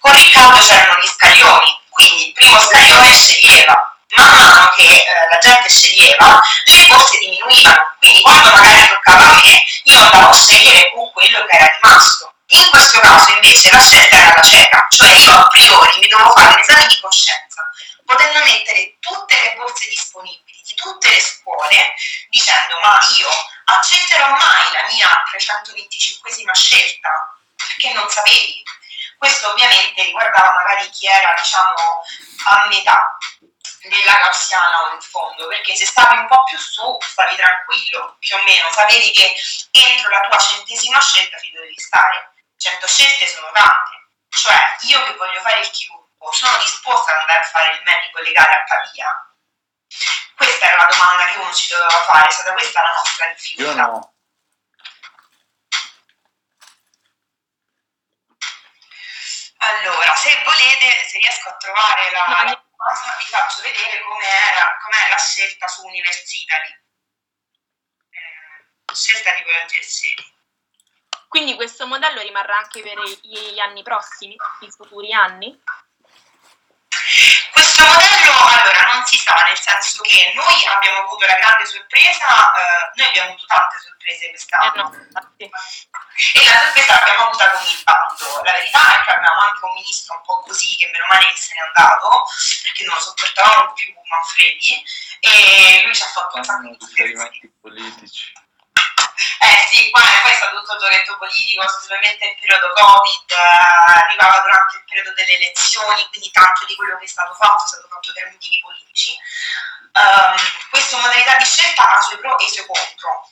[0.00, 3.91] Con Riccardo c'erano gli scaglioni, quindi il primo scaglione sceglieva.
[4.16, 9.34] Man mano che eh, la gente sceglieva, le borse diminuivano, quindi quando magari toccava a
[9.34, 12.34] me, io andavo a scegliere con quello che era rimasto.
[12.48, 16.30] In questo caso invece la scelta era la cieca, cioè io a priori mi dovevo
[16.30, 17.62] fare un esame di coscienza,
[18.04, 21.94] potendo mettere tutte le borse disponibili di di tutte le scuole
[22.30, 23.28] dicendo ma io
[23.64, 27.36] accetterò mai la mia 325esima scelta?
[27.56, 28.62] Perché non sapevi.
[29.18, 32.02] Questo ovviamente riguardava magari chi era diciamo
[32.48, 33.18] a metà
[33.82, 38.36] della gaussiana o in fondo, perché se stavi un po' più su stavi tranquillo, più
[38.36, 39.34] o meno, sapevi che
[39.70, 42.30] entro la tua centesima scelta ti dovevi stare.
[42.56, 47.40] Cento scelte sono tante, cioè io che voglio fare il chirurgo sono disposta ad andare
[47.40, 49.34] a fare il medico legale a Pavia?
[50.36, 53.70] Questa era la domanda che uno ci doveva fare, è stata questa la nostra difficoltà.
[53.70, 54.14] Io no.
[59.58, 65.68] Allora, se volete, se riesco a trovare la, cosa, vi faccio vedere com'è la scelta
[65.68, 66.68] su Universitari.
[68.10, 69.86] Eh, scelta di volontieri.
[71.28, 75.62] Quindi questo modello rimarrà anche per gli anni prossimi, i futuri anni?
[77.52, 82.52] Questo modello allora non si sa, nel senso che noi abbiamo avuto la grande sorpresa,
[82.52, 84.82] eh, noi abbiamo avuto tante sorprese Eh quest'anno.
[84.82, 85.44] no, infatti.
[85.44, 88.42] E la sorpresa l'abbiamo avuta con il bando.
[88.42, 91.36] La verità è che avevamo anche un ministro un po' così, che meno male che
[91.36, 92.24] se n'è andato,
[92.62, 94.84] perché non lo sopportavamo più Manfredi,
[95.20, 98.32] e lui ci ha fatto un sacco di riferimenti politici.
[99.42, 104.40] Eh sì, qua poi è stato tutto il politico, specialmente nel periodo Covid, eh, arrivava
[104.40, 107.88] durante il periodo delle elezioni, quindi tanto di quello che è stato fatto è stato
[107.88, 109.16] fatto per motivi politici.
[109.92, 110.36] Ehm,
[110.70, 113.31] questa modalità di scelta ha i suoi pro e i suoi contro.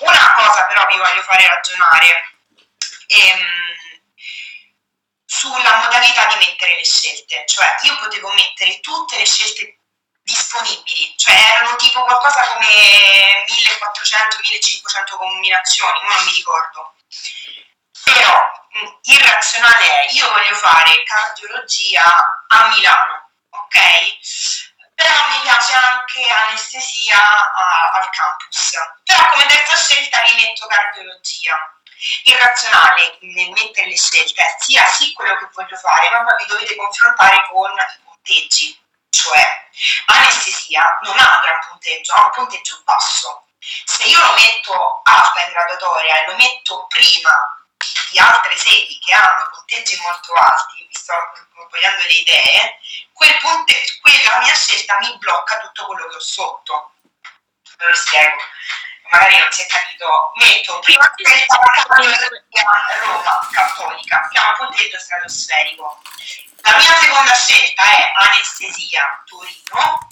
[0.00, 2.38] Una cosa però vi voglio fare ragionare
[3.06, 3.68] ehm,
[5.24, 9.78] sulla modalità di mettere le scelte, cioè io potevo mettere tutte le scelte
[10.22, 16.94] disponibili, cioè erano tipo qualcosa come 1400-1500 combinazioni, non mi ricordo.
[18.04, 18.34] Però
[18.72, 22.04] mh, il razionale è, io voglio fare cardiologia
[22.48, 24.18] a Milano, ok?
[24.98, 28.72] Però mi piace anche anestesia a- al campus.
[29.04, 31.54] Però come terza scelta mi metto cardiologia.
[32.24, 36.74] Il razionale nel mettere le scelte sia sì quello che voglio fare, ma vi dovete
[36.74, 38.76] confrontare con i punteggi.
[39.08, 39.68] Cioè,
[40.06, 43.46] anestesia non ha un gran punteggio, ha un punteggio basso.
[43.60, 47.30] Se io lo metto alta in graduatoria e lo metto prima
[48.10, 51.14] di altre sedi che hanno punteggi molto alti, vi sto
[51.70, 52.78] cogliendo le idee,
[53.12, 56.92] quel punte- quella mia scelta mi blocca tutto quello che ho sotto.
[57.76, 58.36] Ve lo spiego,
[59.10, 60.32] magari non si è capito.
[60.36, 66.02] Metto prima scelta la cardiologia Roma cattolica, che ha un punteggio stratosferico.
[66.62, 70.08] La mia seconda scelta è anestesia Torino,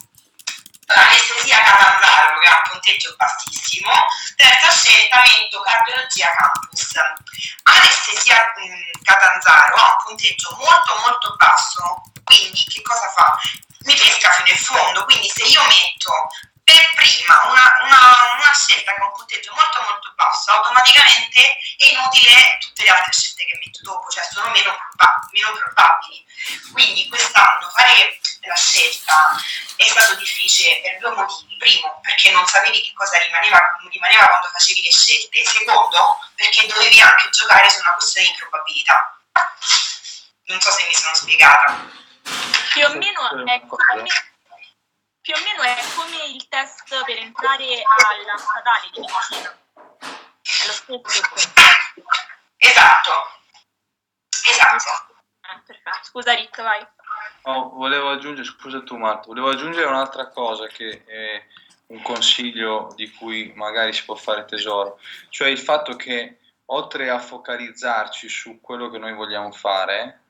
[0.94, 3.90] anestesia Catanzaro che ha un punteggio bassissimo,
[4.36, 6.92] terza scelta metto cardiologia campus.
[7.64, 13.36] Anestesia mh, Catanzaro ha un punteggio molto molto basso, quindi che cosa fa?
[13.80, 16.12] Mi pesca fino in fondo, quindi se io metto
[16.64, 22.58] per prima una, una- una scelta ha un punteggio molto molto basso, automaticamente è inutile
[22.60, 26.24] tutte le altre scelte che metto dopo, cioè sono meno, proba- meno probabili.
[26.72, 29.36] Quindi quest'anno fare la scelta
[29.76, 31.56] è stato difficile per due motivi.
[31.56, 33.58] Primo, perché non sapevi che cosa rimaneva,
[33.90, 35.44] rimaneva quando facevi le scelte.
[35.44, 39.20] Secondo, perché dovevi anche giocare su una questione di probabilità.
[40.44, 42.04] Non so se mi sono spiegata.
[42.72, 44.04] Più o meno è come,
[45.20, 49.58] più o meno è come il test per entrare alla statale di medicina.
[50.42, 51.22] È lo stesso.
[52.58, 53.40] Esatto.
[54.48, 55.14] Esatto.
[55.40, 55.98] Eh, perfetto.
[56.02, 56.86] Scusa Rick, vai.
[57.48, 61.40] Oh, volevo aggiungere, scusa tu Marco, volevo aggiungere un'altra cosa che è
[61.86, 67.20] un consiglio di cui magari si può fare tesoro, cioè il fatto che oltre a
[67.20, 70.22] focalizzarci su quello che noi vogliamo fare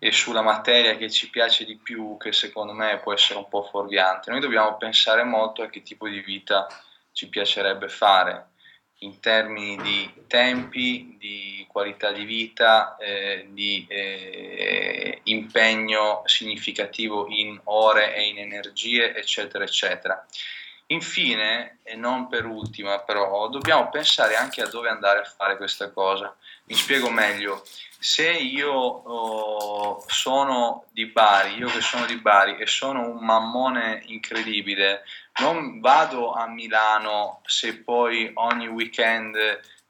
[0.00, 3.62] e sulla materia che ci piace di più, che secondo me può essere un po'
[3.62, 6.66] fuorviante, noi dobbiamo pensare molto a che tipo di vita
[7.12, 8.54] ci piacerebbe fare
[9.00, 18.14] in termini di tempi, di qualità di vita, eh, di eh, impegno significativo in ore
[18.14, 20.26] e in energie, eccetera, eccetera.
[20.88, 25.90] Infine, e non per ultima, però, dobbiamo pensare anche a dove andare a fare questa
[25.90, 26.34] cosa.
[26.64, 27.64] Mi spiego meglio.
[27.98, 34.02] Se io oh, sono di Bari, io che sono di Bari e sono un mammone
[34.06, 35.02] incredibile,
[35.40, 39.36] non vado a Milano se poi ogni weekend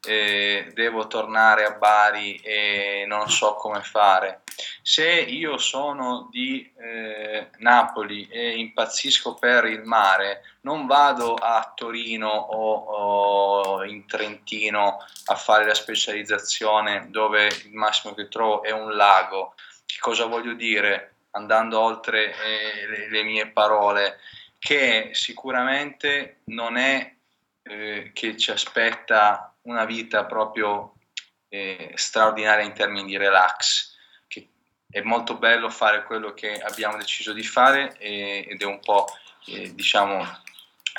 [0.05, 4.43] eh, devo tornare a Bari e non so come fare.
[4.83, 12.29] Se io sono di eh, Napoli e impazzisco per il mare, non vado a Torino
[12.29, 18.95] o, o in Trentino a fare la specializzazione dove il massimo che trovo è un
[18.95, 19.55] lago.
[19.85, 21.15] Che cosa voglio dire?
[21.33, 24.19] Andando oltre eh, le, le mie parole,
[24.59, 27.15] che sicuramente non è
[27.63, 30.95] eh, che ci aspetta una vita proprio
[31.49, 33.95] eh, straordinaria in termini di relax,
[34.27, 34.49] che
[34.91, 39.07] è molto bello fare quello che abbiamo deciso di fare e, ed è un po'
[39.47, 40.45] eh, diciamo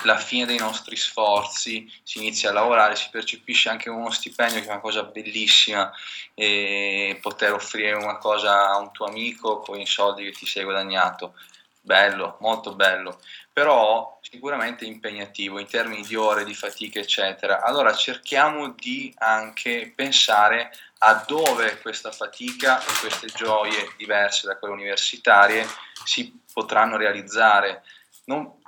[0.03, 4.67] la fine dei nostri sforzi, si inizia a lavorare, si percepisce anche uno stipendio che
[4.67, 5.91] è una cosa bellissima
[6.35, 10.63] e poter offrire una cosa a un tuo amico con i soldi che ti sei
[10.63, 11.33] guadagnato.
[11.81, 13.19] Bello, molto bello,
[13.57, 17.63] però sicuramente impegnativo in termini di ore, di fatica, eccetera.
[17.63, 24.75] Allora cerchiamo di anche pensare a dove questa fatica e queste gioie diverse da quelle
[24.75, 25.65] universitarie
[26.03, 27.81] si potranno realizzare.
[28.25, 28.61] Non,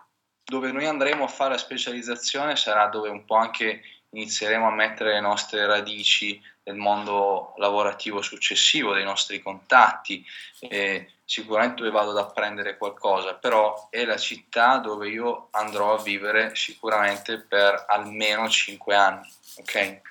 [0.44, 5.14] dove noi andremo a fare la specializzazione sarà dove un po' anche inizieremo a mettere
[5.14, 10.24] le nostre radici nel mondo lavorativo successivo, dei nostri contatti.
[10.59, 16.01] Eh, sicuramente dove vado ad apprendere qualcosa, però è la città dove io andrò a
[16.01, 20.01] vivere sicuramente per almeno 5 anni, ok?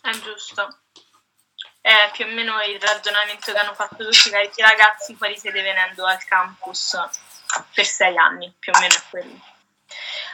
[0.00, 0.78] È giusto.
[1.80, 6.04] È più o meno il ragionamento che hanno fatto tutti i ragazzi fuori sede venendo
[6.04, 6.96] al campus
[7.74, 9.40] per 6 anni, più o meno quello.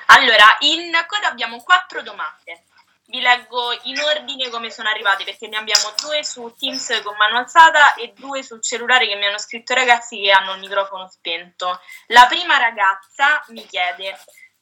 [0.06, 2.64] Allora, in coda abbiamo quattro domande
[3.08, 7.38] vi leggo in ordine come sono arrivati perché ne abbiamo due su Teams con mano
[7.38, 11.80] alzata e due sul cellulare che mi hanno scritto ragazzi che hanno il microfono spento.
[12.08, 14.18] La prima ragazza mi chiede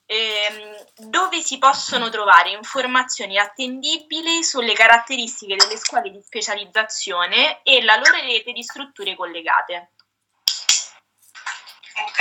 [0.07, 7.97] ehm, dove si possono trovare informazioni attendibili sulle caratteristiche delle scuole di specializzazione e la
[7.97, 9.91] loro rete di strutture collegate.
[11.97, 12.19] Ok,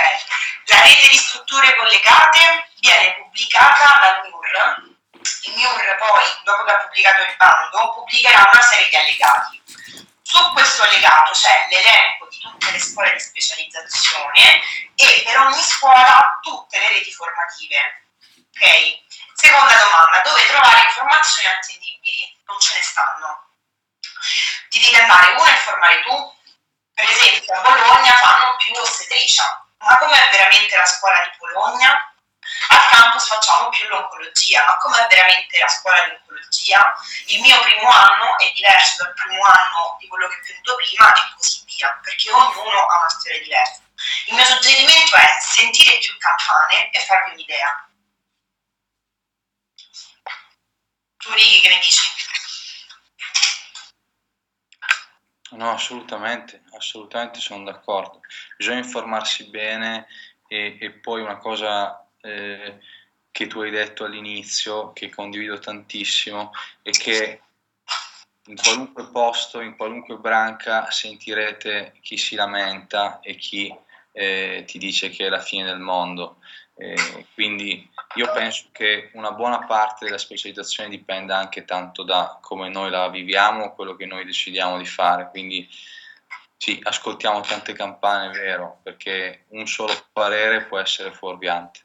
[0.65, 4.94] la rete di strutture collegate viene pubblicata dal MUR
[5.43, 9.63] il MIUR poi, dopo che ha pubblicato il bando, pubblicherà una serie di allegati.
[10.21, 14.61] Su questo allegato c'è l'elenco di tutte le scuole di specializzazione
[14.95, 18.07] e per ogni scuola tutte le reti formative.
[18.55, 19.03] Ok?
[19.33, 22.37] Seconda domanda, dove trovare informazioni attendibili?
[22.45, 23.49] Non ce ne stanno.
[24.69, 26.33] Ti devi andare uno a informare tu.
[26.93, 29.65] Per esempio a Bologna fanno più ostetricia.
[29.79, 32.14] Ma com'è veramente la scuola di Bologna?
[32.75, 36.93] Al campus facciamo più l'oncologia, ma com'è veramente la scuola di oncologia?
[37.27, 41.07] Il mio primo anno è diverso dal primo anno di quello che è venuto prima
[41.13, 43.81] e così via, perché ognuno ha una storia diversa.
[44.27, 47.89] Il mio suggerimento è sentire più campane e farvi un'idea.
[51.17, 52.01] Tu Righi che ne dici?
[55.51, 58.19] No, assolutamente, assolutamente sono d'accordo.
[58.57, 60.07] Bisogna informarsi bene
[60.47, 62.79] e, e poi una cosa eh,
[63.31, 66.51] che tu hai detto all'inizio, che condivido tantissimo,
[66.81, 67.41] e che
[68.47, 73.75] in qualunque posto, in qualunque branca sentirete chi si lamenta e chi
[74.11, 76.37] eh, ti dice che è la fine del mondo.
[76.77, 82.69] Eh, quindi io penso che una buona parte della specializzazione dipenda anche tanto da come
[82.69, 85.29] noi la viviamo, quello che noi decidiamo di fare.
[85.29, 85.67] Quindi
[86.57, 91.81] sì, ascoltiamo tante campane, è vero, perché un solo parere può essere fuorviante.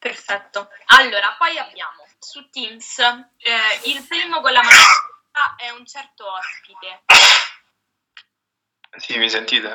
[0.00, 0.70] Perfetto.
[0.98, 7.02] Allora, poi abbiamo su Teams eh, il primo con la mano è un certo ospite.
[8.96, 9.68] Sì, mi sentite?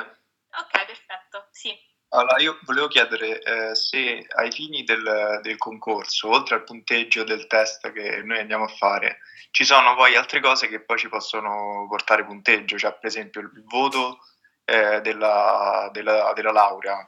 [0.50, 1.72] Ok, perfetto, sì.
[2.08, 7.46] Allora, io volevo chiedere eh, se ai fini del, del, concorso, oltre al punteggio del
[7.46, 9.20] test che noi andiamo a fare,
[9.52, 13.64] ci sono poi altre cose che poi ci possono portare punteggio, cioè per esempio il
[13.66, 14.18] voto
[14.64, 17.06] eh, della, della, della laurea,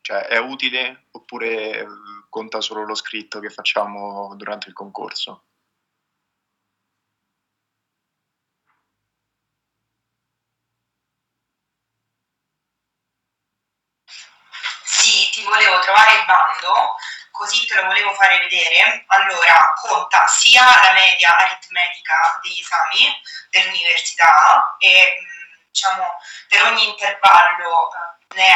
[0.00, 1.86] cioè è utile oppure eh,
[2.28, 5.44] conta solo lo scritto che facciamo durante il concorso?
[14.84, 16.94] Sì, ti volevo trovare il bando,
[17.30, 19.04] così te lo volevo fare vedere.
[19.08, 23.20] Allora, conta sia la media aritmetica degli esami
[23.50, 25.16] dell'università e
[25.70, 26.04] diciamo
[26.48, 28.48] per ogni intervallo eh, ne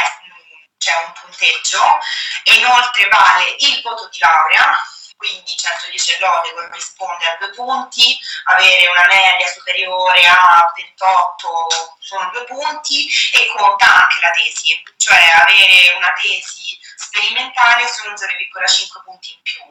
[0.77, 1.99] c'è un punteggio
[2.43, 4.77] e inoltre vale il voto di laurea,
[5.17, 12.43] quindi 110 lode corrisponde a due punti, avere una media superiore a 28 sono due
[12.43, 19.41] punti e conta anche la tesi, cioè avere una tesi sperimentale sono 0,5 punti in
[19.41, 19.63] più.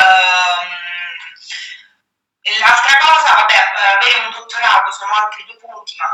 [0.00, 0.84] Um,
[2.58, 6.06] l'altra cosa, vabbè, avere un dottorato sono altri due punti, ma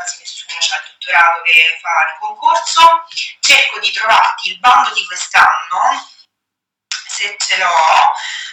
[0.00, 3.04] quasi nessuno c'ha il dottorato che fa il concorso,
[3.40, 6.08] cerco di trovarti il bando di quest'anno,
[6.88, 8.12] se ce l'ho,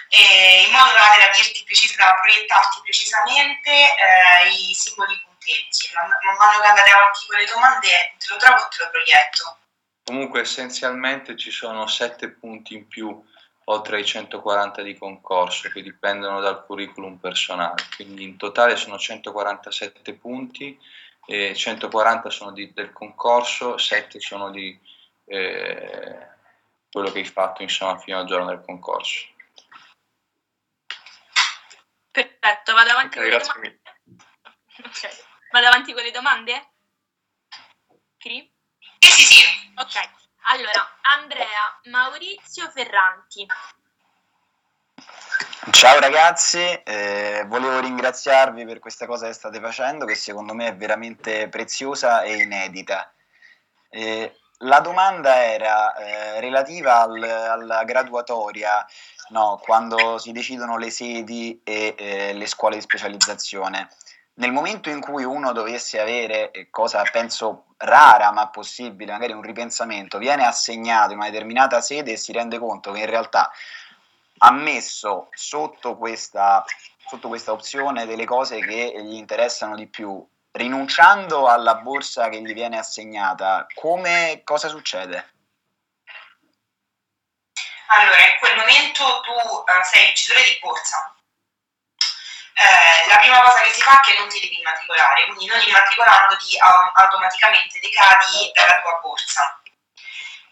[0.10, 5.90] in modo tale da, dirti precis- da proiettarti precisamente eh, i singoli punteggi.
[5.94, 7.88] Man mano che andate avanti con le domande
[8.18, 9.58] te lo trovo e te lo proietto.
[10.04, 13.24] Comunque essenzialmente ci sono 7 punti in più
[13.70, 20.14] oltre ai 140 di concorso che dipendono dal curriculum personale, quindi in totale sono 147
[20.14, 20.80] punti,
[21.30, 24.80] e 140 sono di, del concorso, 7 sono di
[25.26, 26.28] eh,
[26.90, 29.28] quello che hai fatto insomma, fino al giorno del concorso.
[32.10, 33.82] Perfetto, vado avanti Ok, con le grazie domande.
[34.06, 34.88] mille.
[34.88, 36.72] Ok, Vado avanti con le domande?
[38.18, 38.50] Cri?
[39.00, 39.74] Sì, sì, sì.
[39.76, 40.10] Ok,
[40.44, 43.46] allora Andrea Maurizio Ferranti.
[45.70, 50.76] Ciao ragazzi, eh, volevo ringraziarvi per questa cosa che state facendo che secondo me è
[50.76, 53.14] veramente preziosa e inedita.
[53.90, 58.86] Eh, la domanda era eh, relativa al- alla graduatoria,
[59.30, 63.90] no, quando si decidono le sedi e eh, le scuole di specializzazione.
[64.36, 69.42] Nel momento in cui uno dovesse avere, eh, cosa penso rara ma possibile, magari un
[69.42, 73.52] ripensamento, viene assegnato in una determinata sede e si rende conto che in realtà
[74.40, 76.64] ha messo sotto questa,
[77.06, 82.54] sotto questa opzione delle cose che gli interessano di più, rinunciando alla borsa che gli
[82.54, 85.34] viene assegnata, come cosa succede?
[87.90, 91.16] Allora, in quel momento tu eh, sei vincitore di borsa.
[92.54, 95.62] Eh, la prima cosa che si fa è che non ti devi immatricolare, quindi non
[95.62, 99.57] immatricolandoti au- automaticamente decadi dalla tua borsa.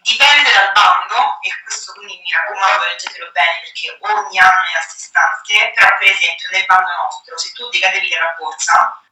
[0.06, 4.82] Dipende dal bando, e questo quindi mi raccomando leggetelo bene perché ogni anno è a
[4.82, 9.02] sé stante, però per esempio nel bando nostro, se tu decadevi dalla borsa,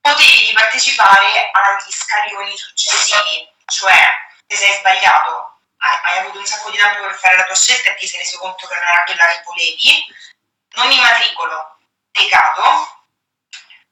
[0.00, 4.10] potevi partecipare agli scaglioni successivi, cioè
[4.48, 7.90] se sei sbagliato, hai, hai avuto un sacco di tempo per fare la tua scelta
[7.90, 10.04] e ti sei reso conto che non era quella che volevi,
[10.70, 11.78] non mi matricolo,
[12.10, 13.04] decado,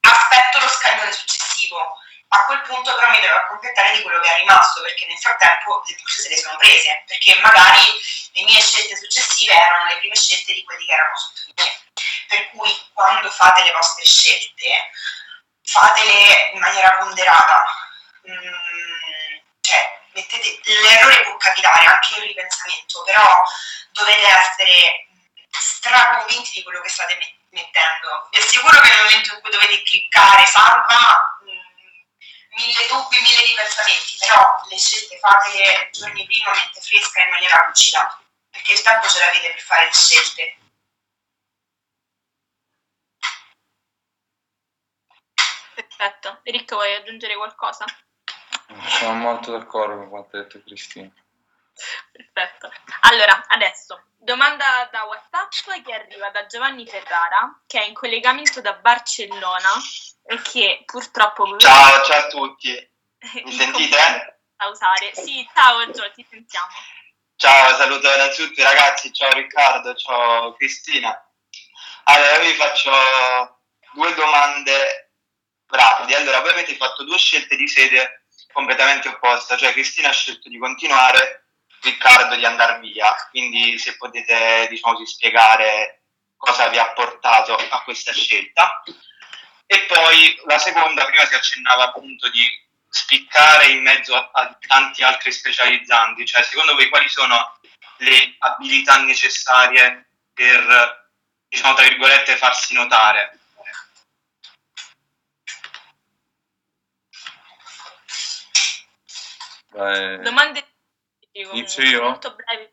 [0.01, 1.99] aspetto lo scaglione successivo.
[2.31, 5.83] A quel punto però mi devo accontentare di quello che è rimasto, perché nel frattempo
[5.87, 7.85] le borse se le sono prese, perché magari
[8.33, 11.81] le mie scelte successive erano le prime scelte di quelli che erano sotto di me.
[12.29, 14.91] Per cui quando fate le vostre scelte,
[15.62, 17.64] fatele in maniera ponderata.
[18.29, 23.43] Mm, cioè, mettete, l'errore può capitare anche nel ripensamento, però
[23.93, 25.07] dovete essere
[25.51, 28.29] straconvinti di quello che state met- mettendo.
[28.31, 31.58] Vi assicuro che nel momento in cui dovete cliccare salva, mm,
[32.59, 38.21] mille dubbi, mille ripensamenti, però le scelte fatele giorni prima, mente fresca, in maniera lucida,
[38.51, 40.59] perché il tempo ce l'avete per fare le scelte.
[45.75, 46.41] Perfetto.
[46.45, 47.85] Ricco, vuoi aggiungere qualcosa?
[48.99, 51.11] Sono molto d'accordo con quanto ha detto Cristina.
[52.12, 52.70] Perfetto.
[53.01, 58.74] Allora, adesso, domanda da WhatsApp che arriva da Giovanni Ferrara, che è in collegamento da
[58.74, 59.72] Barcellona
[60.24, 61.57] e che purtroppo...
[61.57, 62.91] Ciao, ciao a tutti.
[63.45, 64.39] Mi sentite?
[64.59, 65.12] sa usare.
[65.14, 66.66] Sì, ciao Gio, ti sentiamo.
[67.37, 71.16] Ciao, saluto innanzitutto i ragazzi, ciao Riccardo, ciao Cristina.
[72.05, 72.91] Allora, io vi faccio
[73.93, 75.12] due domande
[75.66, 76.16] rapide.
[76.16, 80.59] Allora, voi avete fatto due scelte di sede completamente opposte, cioè Cristina ha scelto di
[80.59, 81.47] continuare,
[81.81, 86.03] Riccardo di andare via, quindi se potete, diciamo, spiegare
[86.37, 88.83] cosa vi ha portato a questa scelta.
[89.66, 92.43] E poi la seconda, prima si accennava appunto di
[92.89, 97.59] spiccare in mezzo a, a tanti altri specializzanti, cioè secondo voi quali sono
[97.99, 101.11] le abilità necessarie per,
[101.49, 103.39] diciamo, tra virgolette, farsi notare?
[109.74, 110.68] Eh, Domande
[111.43, 112.03] Inizio io?
[112.03, 112.68] molto brevi.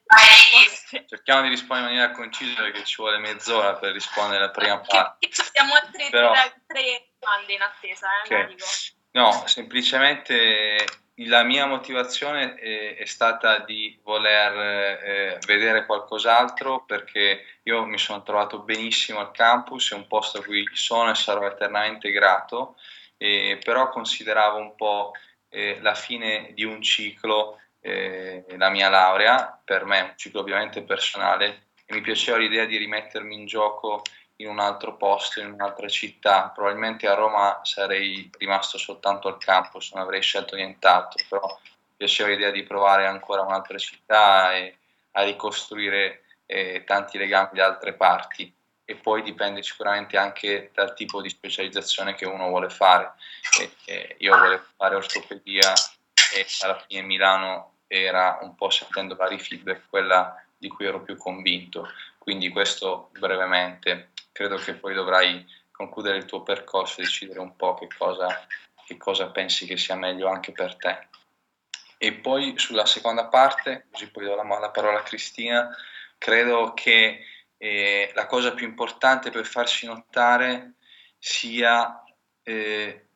[1.08, 5.30] Cerchiamo di rispondere in maniera concisa perché ci vuole mezz'ora per rispondere alla prima parte.
[5.48, 6.34] abbiamo altre Però-
[6.66, 8.42] tre, domande in attesa, eh, Ok.
[8.42, 8.66] lo dico.
[9.12, 10.86] No, semplicemente
[11.20, 18.22] la mia motivazione è, è stata di voler eh, vedere qualcos'altro perché io mi sono
[18.24, 22.76] trovato benissimo al campus, è un posto a cui sono e sarò eternamente grato,
[23.18, 25.12] eh, però consideravo un po'
[25.50, 30.82] eh, la fine di un ciclo, eh, la mia laurea, per me un ciclo ovviamente
[30.82, 34.02] personale, e mi piaceva l'idea di rimettermi in gioco
[34.38, 36.50] in un altro posto, in un'altra città.
[36.50, 42.30] Probabilmente a Roma sarei rimasto soltanto al campus, non avrei scelto nient'altro, però mi piaceva
[42.30, 44.78] l'idea di provare ancora un'altra città e
[45.12, 48.52] a ricostruire eh, tanti legami da altre parti.
[48.84, 53.14] E poi dipende sicuramente anche dal tipo di specializzazione che uno vuole fare.
[53.60, 55.72] E- e io volevo fare ortopedia
[56.34, 61.18] e alla fine Milano era un po' sentendo vari feedback quella di cui ero più
[61.18, 61.90] convinto.
[62.18, 67.76] Quindi questo brevemente, credo che poi dovrai concludere il tuo percorso e decidere un po'
[67.76, 68.48] che cosa,
[68.86, 71.08] che cosa pensi che sia meglio anche per te.
[71.98, 75.76] E poi sulla seconda parte, così poi do la, la parola a Cristina,
[76.18, 77.26] credo che
[77.58, 80.74] eh, la cosa più importante per farsi notare
[81.18, 82.04] sia
[82.44, 83.08] eh,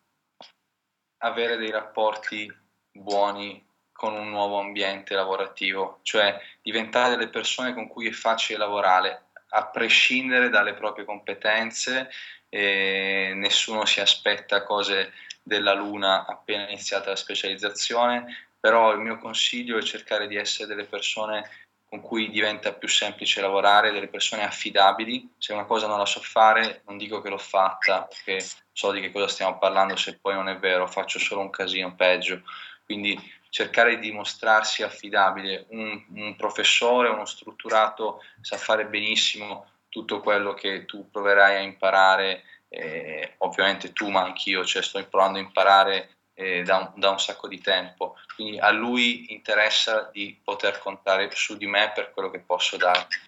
[1.18, 2.52] avere dei rapporti
[2.92, 3.66] buoni
[4.00, 9.66] con un nuovo ambiente lavorativo, cioè diventare delle persone con cui è facile lavorare, a
[9.66, 12.10] prescindere dalle proprie competenze,
[12.48, 15.12] eh, nessuno si aspetta cose
[15.44, 20.86] della luna appena iniziata la specializzazione, però il mio consiglio è cercare di essere delle
[20.86, 21.50] persone
[21.90, 25.34] con cui diventa più semplice lavorare, delle persone affidabili.
[25.38, 29.02] Se una cosa non la so fare, non dico che l'ho fatta, perché so di
[29.02, 32.44] che cosa stiamo parlando, se poi non è vero, faccio solo un casino peggio.
[32.86, 33.20] Quindi
[33.50, 35.66] cercare di dimostrarsi affidabile.
[35.70, 42.44] Un, un professore, uno strutturato sa fare benissimo tutto quello che tu proverai a imparare,
[42.70, 47.20] eh, ovviamente tu, ma anch'io, cioè sto provando a imparare eh, da, un, da, un,
[47.20, 48.18] sacco di tempo.
[48.36, 53.28] Quindi a lui interessa di poter contare su di me per quello che posso darti.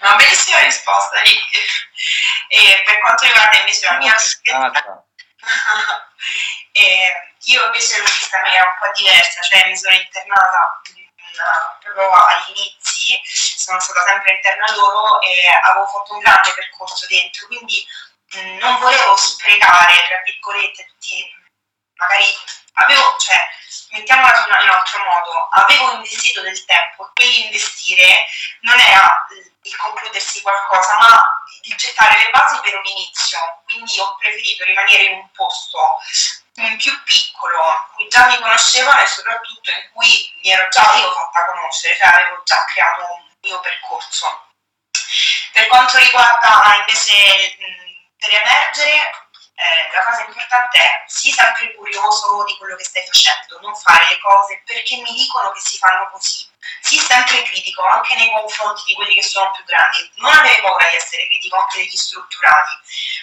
[0.00, 1.16] Una bellissima risposta,
[2.48, 4.14] E per quanto riguarda invece la mia
[6.74, 10.80] esperienza, io invece l'ho vista in maniera un po' diversa, cioè mi sono internata
[11.80, 17.46] proprio agli inizi, sono stata sempre interna loro e avevo fatto un grande percorso dentro,
[17.46, 17.86] quindi
[18.58, 21.34] non volevo sprecare, tra virgolette, tutti,
[21.94, 22.26] magari
[22.74, 23.36] avevo, cioè,
[23.90, 28.26] mettiamola in un altro modo, avevo investito del tempo e quell'investire
[28.62, 29.26] non era
[29.62, 31.22] il concludersi qualcosa, ma
[31.62, 33.62] il gettare le basi per un inizio.
[33.64, 35.98] Quindi ho preferito rimanere in un posto
[36.76, 41.10] più piccolo, in cui già mi conoscevano e soprattutto in cui mi ero già io
[41.12, 44.48] fatta conoscere, cioè avevo già creato un mio percorso.
[45.52, 47.56] Per quanto riguarda invece
[48.16, 49.10] per emergere
[49.56, 54.06] eh, la cosa importante è sii sempre curioso di quello che stai facendo, non fare
[54.10, 56.46] le cose perché mi dicono che si fanno così.
[56.80, 60.10] Sii sempre critico anche nei confronti di quelli che sono più grandi.
[60.16, 62.78] Non avere paura di essere critico anche degli strutturati,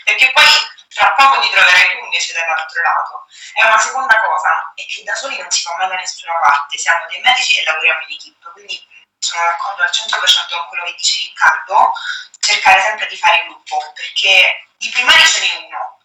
[0.06, 0.46] perché poi
[0.94, 3.26] tra poco ti troverai tu invece dall'altro lato.
[3.54, 6.78] E una seconda cosa è che da soli non si fa mai da nessuna parte,
[6.78, 8.88] siamo dei medici e lavoriamo in equip, quindi
[9.20, 11.92] sono d'accordo al 100% con quello che dice Riccardo,
[12.40, 16.00] cercare sempre di fare gruppo, perché di primari ce n'è uno,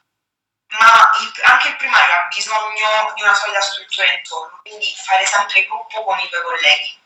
[0.78, 5.64] ma il, anche il primario ha bisogno di una solida struttura intorno, quindi fare sempre
[5.66, 7.04] gruppo con i tuoi colleghi.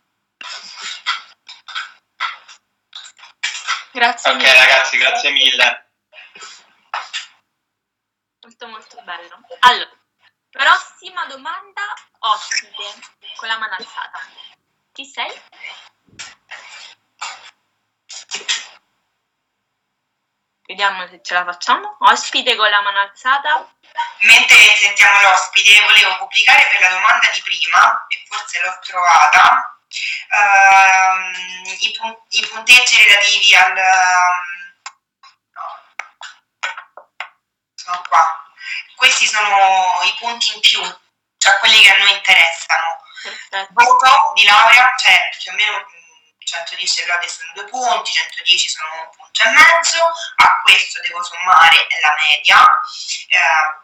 [3.93, 4.55] Grazie ok mille.
[4.55, 5.90] ragazzi, grazie mille.
[8.43, 9.43] Molto molto bello.
[9.61, 9.91] Allora,
[10.51, 11.83] prossima domanda,
[12.21, 12.85] ospite,
[13.37, 14.19] con la mano alzata.
[14.93, 15.31] Chi sei?
[20.67, 21.97] Vediamo se ce la facciamo.
[22.01, 23.75] Ospite con la mano alzata.
[24.21, 29.79] Mentre sentiamo l'ospite, volevo pubblicare per la domanda di prima, e forse l'ho trovata,
[30.29, 31.35] ehm,
[31.79, 33.73] i, pun- i, punteggi relativi al...
[33.75, 34.60] No.
[37.91, 38.53] Sono qua.
[38.95, 40.81] Questi sono i punti in più,
[41.39, 43.03] cioè quelli che a noi interessano.
[43.21, 43.67] Perfetto.
[43.71, 45.85] Voto di laurea, cioè più o meno
[46.39, 49.99] 110 lode sono due punti, 110 sono un punto e mezzo,
[50.37, 52.65] a questo devo sommare la media,
[53.27, 53.75] eh,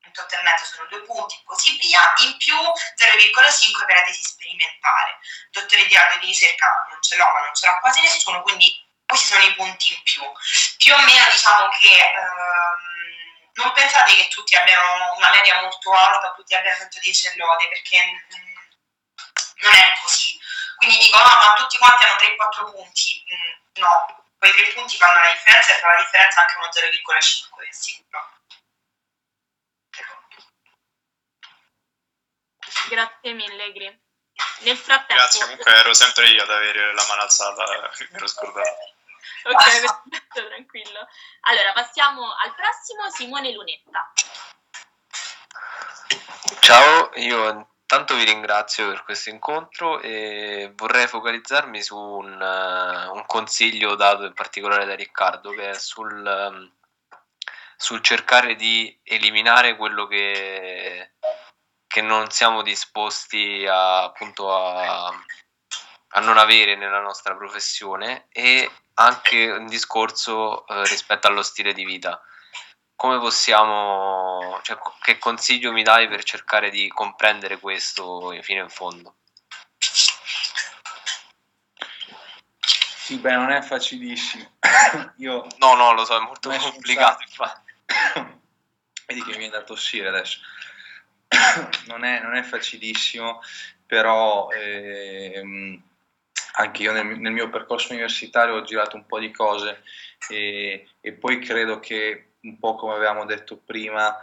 [0.00, 4.22] 28 e mezzo sono due punti e così via, in più 0,5 per la tesi
[4.22, 5.18] sperimentale.
[5.50, 9.26] Dottore di di ricerca non ce l'ho, ma non ce l'ha quasi nessuno, quindi questi
[9.26, 10.22] sono i punti in più.
[10.78, 12.83] Più o meno diciamo che ehm,
[13.54, 18.56] non pensate che tutti abbiano una media molto alta tutti abbiano 110 lode, perché mm,
[19.62, 20.34] non è così
[20.76, 23.24] quindi dico, no, ma tutti quanti hanno 3-4 punti.
[23.32, 27.68] Mm, no, quei 3 punti fanno la differenza e fa la differenza anche uno 0,5,
[27.68, 28.32] è sicuro.
[32.88, 34.02] Grazie mille, Gri.
[34.58, 35.14] Nel frattempo...
[35.14, 37.64] Grazie, comunque ero sempre io ad avere la mano alzata,
[38.10, 38.93] mi ero scordato.
[39.52, 39.64] ok,
[40.08, 41.06] perfetto, tranquillo.
[41.42, 44.12] Allora, passiamo al prossimo, Simone Lunetta.
[46.60, 53.24] Ciao, io Intanto vi ringrazio per questo incontro e vorrei focalizzarmi su un, uh, un
[53.26, 56.72] consiglio dato in particolare da Riccardo che è sul, um,
[57.76, 61.12] sul cercare di eliminare quello che,
[61.86, 69.50] che non siamo disposti a, appunto a, a, non avere nella nostra professione e anche
[69.50, 72.20] un discorso uh, rispetto allo stile di vita
[72.96, 79.16] come possiamo, cioè, che consiglio mi dai per cercare di comprendere questo fino in fondo?
[83.04, 84.52] Sì, beh, non è facilissimo.
[85.18, 87.24] Io no, no, lo so, è molto complicato.
[89.06, 90.38] Vedi che mi viene da tossire adesso.
[91.88, 93.42] non è, non è facilissimo,
[93.84, 95.82] però ehm,
[96.56, 99.82] anche io nel, nel, mio percorso universitario ho girato un po' di cose
[100.28, 104.16] e, e poi credo che un po' come avevamo detto prima,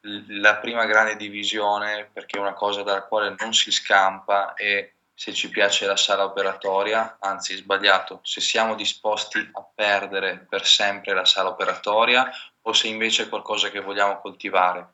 [0.00, 5.32] la prima grande divisione, perché è una cosa dalla quale non si scampa, è se
[5.32, 11.24] ci piace la sala operatoria, anzi sbagliato, se siamo disposti a perdere per sempre la
[11.24, 12.28] sala operatoria
[12.62, 14.90] o se invece è qualcosa che vogliamo coltivare.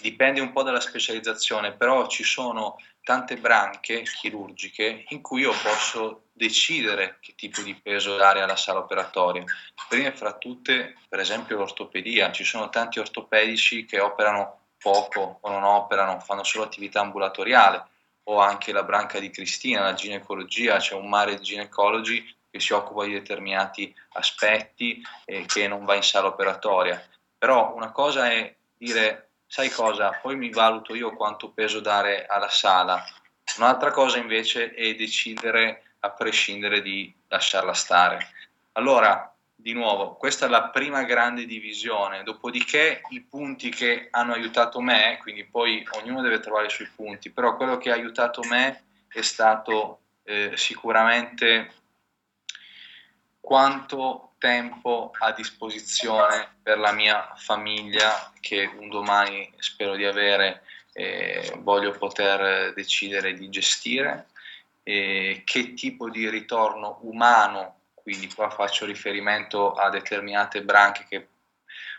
[0.00, 2.76] Dipende un po' dalla specializzazione, però ci sono
[3.06, 8.80] tante branche chirurgiche in cui io posso decidere che tipo di peso dare alla sala
[8.80, 9.44] operatoria.
[9.88, 12.32] Prima fra tutte, per esempio, l'ortopedia.
[12.32, 17.84] Ci sono tanti ortopedici che operano poco o non operano, fanno solo attività ambulatoriale,
[18.24, 22.72] o anche la branca di Cristina, la ginecologia, c'è un mare di ginecologi che si
[22.72, 27.00] occupa di determinati aspetti e che non va in sala operatoria.
[27.38, 32.48] Però una cosa è dire sai cosa, poi mi valuto io quanto peso dare alla
[32.48, 33.04] sala.
[33.58, 38.28] Un'altra cosa invece è decidere a prescindere di lasciarla stare.
[38.72, 44.80] Allora, di nuovo, questa è la prima grande divisione, dopodiché i punti che hanno aiutato
[44.80, 48.84] me, quindi poi ognuno deve trovare i suoi punti, però quello che ha aiutato me
[49.08, 51.72] è stato eh, sicuramente
[53.46, 61.54] quanto tempo a disposizione per la mia famiglia che un domani spero di avere e
[61.58, 64.26] voglio poter decidere di gestire,
[64.82, 71.28] e che tipo di ritorno umano, quindi qua faccio riferimento a determinate branche che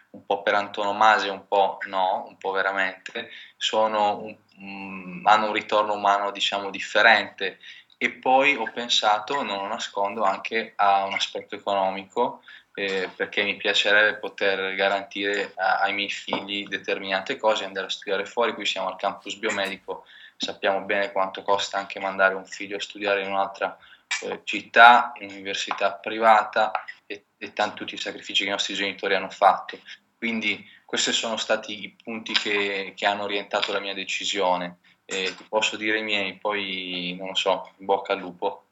[0.09, 3.29] un po' per antonomasia, un po' no, un po' veramente,
[3.71, 7.59] un, um, hanno un ritorno umano diciamo differente
[7.97, 12.41] e poi ho pensato, non lo nascondo, anche a un aspetto economico
[12.73, 18.25] eh, perché mi piacerebbe poter garantire a, ai miei figli determinate cose, andare a studiare
[18.25, 20.05] fuori, qui siamo al campus biomedico,
[20.37, 23.75] sappiamo bene quanto costa anche mandare un figlio a studiare in un'altra
[24.23, 26.71] eh, città, in università privata
[27.07, 29.79] e, e tanti tutti i sacrifici che i nostri genitori hanno fatto.
[30.15, 34.77] Quindi questi sono stati i punti che, che hanno orientato la mia decisione
[35.10, 38.64] e ti posso dire i miei, poi non lo so, in bocca al lupo.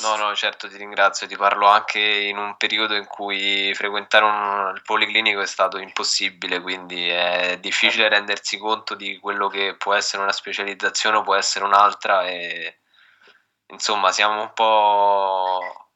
[0.00, 1.26] No, no, certo, ti ringrazio.
[1.26, 6.60] Ti parlo anche in un periodo in cui frequentare un, il policlinico è stato impossibile,
[6.60, 11.64] quindi è difficile rendersi conto di quello che può essere una specializzazione o può essere
[11.64, 12.78] un'altra e
[13.66, 15.90] insomma siamo un po'...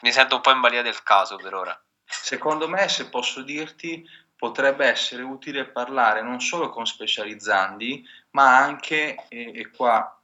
[0.00, 1.80] mi sento un po' in balia del caso per ora.
[2.04, 9.24] Secondo me, se posso dirti, potrebbe essere utile parlare non solo con specializzandi, ma anche,
[9.28, 10.18] e, e qua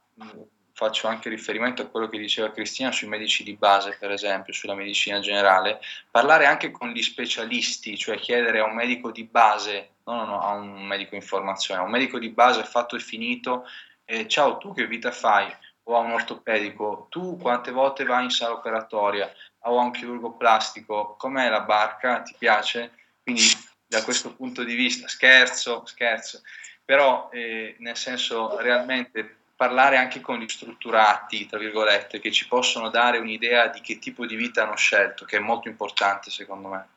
[0.77, 4.75] faccio anche riferimento a quello che diceva Cristina sui medici di base, per esempio, sulla
[4.75, 5.79] medicina generale,
[6.11, 10.41] parlare anche con gli specialisti, cioè chiedere a un medico di base, no, no, no,
[10.41, 13.65] a un medico in formazione, a un medico di base fatto e finito,
[14.05, 15.51] eh, ciao, tu che vita fai?
[15.89, 19.33] O a un ortopedico, tu quante volte vai in sala operatoria?
[19.61, 22.21] O a un chirurgo plastico, com'è la barca?
[22.21, 22.91] Ti piace?
[23.23, 23.43] Quindi
[23.87, 26.41] da questo punto di vista, scherzo, scherzo,
[26.87, 32.89] però eh, nel senso realmente parlare anche con gli strutturati, tra virgolette, che ci possono
[32.89, 36.87] dare un'idea di che tipo di vita hanno scelto, che è molto importante secondo me.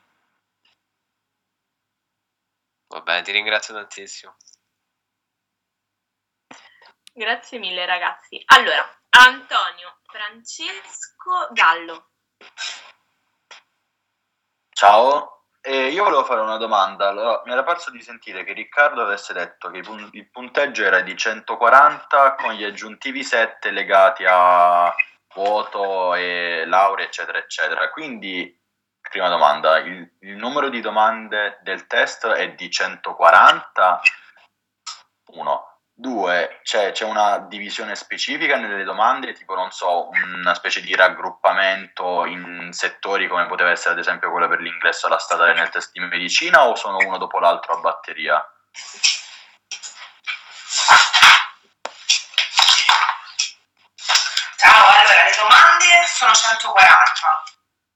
[2.87, 4.37] Va bene, ti ringrazio tantissimo.
[7.13, 8.41] Grazie mille ragazzi.
[8.47, 12.11] Allora, Antonio Francesco Gallo.
[14.73, 15.40] Ciao,
[15.71, 17.07] e io volevo fare una domanda.
[17.07, 21.17] Allora, mi era parso di sentire che Riccardo avesse detto che il punteggio era di
[21.17, 24.93] 140 con gli aggiuntivi 7 legati a
[25.33, 27.89] voto e laurea, eccetera, eccetera.
[27.91, 28.53] Quindi,
[29.01, 34.01] prima domanda, il, il numero di domande del test è di 140?
[36.01, 42.25] Due, c'è, c'è, una divisione specifica nelle domande, tipo non so, una specie di raggruppamento
[42.25, 46.01] in settori come poteva essere ad esempio quello per l'ingresso alla statale nel test di
[46.01, 48.43] medicina o sono uno dopo l'altro a batteria?
[54.57, 57.43] Ciao, allora le domande sono 140.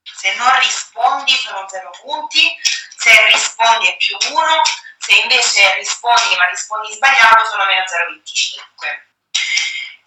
[0.02, 2.54] Se non rispondi sono 0 punti,
[2.98, 4.60] se rispondi è più 1
[5.04, 9.12] se invece rispondi ma rispondi sbagliato sono meno 0,25.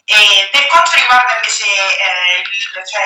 [0.05, 3.05] E per quanto riguarda invece eh, il, cioè,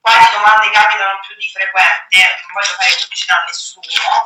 [0.00, 4.22] quali domande capitano più di frequente, non voglio fare pubblicità a nessuno,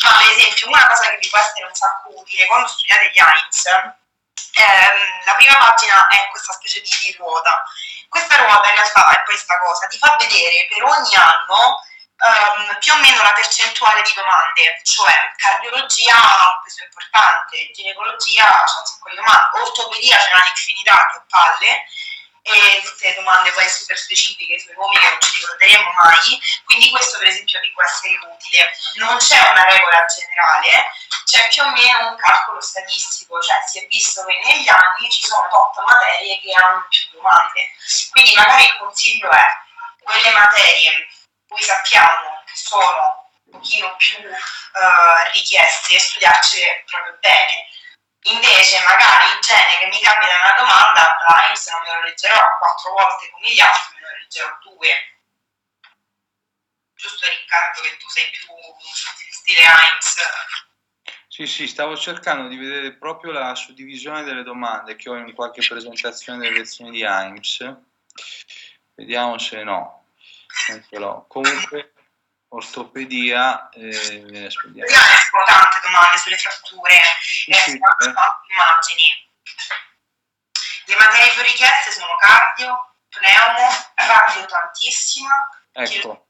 [0.00, 3.18] ma per esempio una cosa che vi può essere un sacco utile quando studiate gli
[3.18, 7.64] AIMS, ehm, la prima pagina è questa specie di, di ruota.
[8.08, 11.82] Questa ruota in realtà è questa cosa, ti fa vedere per ogni anno
[12.16, 18.44] ehm, più o meno la percentuale di domande, cioè cardiologia ha un peso importante, ginecologia
[18.44, 21.84] c'è un sacco di domande, ortopedia c'è una infinità che palle
[22.46, 27.18] e tutte domande poi super specifiche sui nomi che non ci ricorderemo mai, quindi questo
[27.18, 28.70] per esempio vi può essere utile.
[28.94, 30.92] Non c'è una regola generale,
[31.24, 35.26] c'è più o meno un calcolo statistico, cioè si è visto che negli anni ci
[35.26, 37.72] sono tot materie che hanno più domande,
[38.12, 39.46] quindi magari il consiglio è
[40.04, 41.08] quelle materie
[41.56, 47.66] cui sappiamo che sono un pochino più eh, richieste, studiarcele proprio bene
[48.26, 52.90] Invece magari il gene che mi capita una domanda, l'AIMS non me lo leggerò quattro
[52.90, 54.88] volte come gli altri, me lo leggerò due.
[56.96, 58.40] Giusto Riccardo che tu sei più
[59.30, 60.16] stile AIMS?
[61.28, 65.64] Sì, sì, stavo cercando di vedere proprio la suddivisione delle domande che ho in qualche
[65.64, 67.76] presentazione delle lezioni di AIMS.
[68.94, 70.05] Vediamo se no.
[70.66, 71.24] Ce l'ho.
[71.28, 71.92] Comunque
[72.48, 74.84] ortopedia, eh, vediamo.
[74.84, 77.78] escono tante domande sulle fratture, sì, eh, sì, eh.
[77.78, 79.24] immagini.
[80.86, 85.48] Le materie più richieste sono cardio, pneumo, radio tantissima.
[85.72, 86.28] Ecco,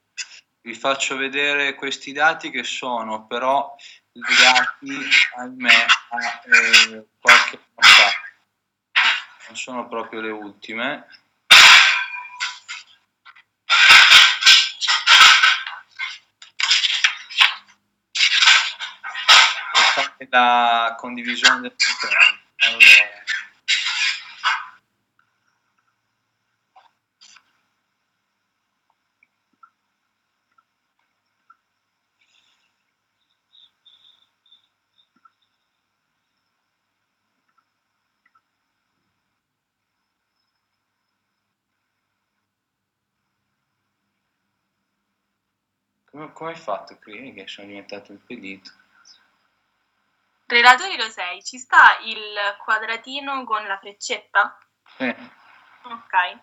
[0.62, 3.74] vi faccio vedere questi dati che sono però
[4.12, 8.10] legati, ahimè, a eh, qualche anno fa.
[9.48, 11.06] Non sono proprio le ultime.
[20.30, 22.38] La condivisione del schermo.
[22.56, 23.24] Allora.
[46.32, 48.72] Come, hai fatto qui che sono diventato impedito?
[50.48, 54.56] Relatori lo sei, ci sta il quadratino con la freccetta?
[54.96, 55.08] Sì.
[55.82, 56.38] Ok.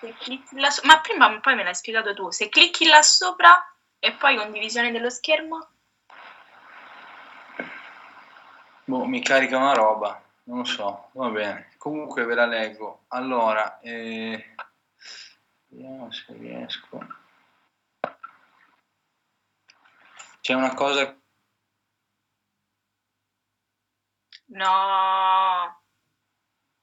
[0.00, 2.30] Se clicchi là so- Ma prima poi me l'hai spiegato tu.
[2.30, 3.62] Se clicchi là sopra
[3.98, 5.68] e poi condivisione dello schermo?
[8.84, 11.72] Boh, mi carica una roba, non lo so, va bene.
[11.76, 13.04] Comunque ve la leggo.
[13.08, 14.54] Allora, eh...
[15.66, 17.06] vediamo se riesco.
[20.40, 21.14] C'è una cosa
[24.48, 25.82] No,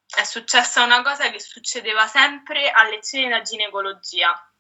[0.06, 4.52] è successa una cosa che succedeva sempre a lezioni da ginecologia.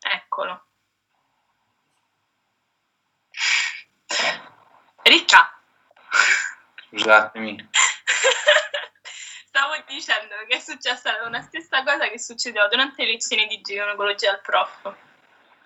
[0.00, 0.64] Eccolo.
[5.02, 5.60] Ricca.
[6.88, 7.68] Scusatemi.
[9.46, 14.32] Stavo dicendo che è successa una stessa cosa che succedeva durante le lezioni di ginecologia
[14.32, 14.94] al prof.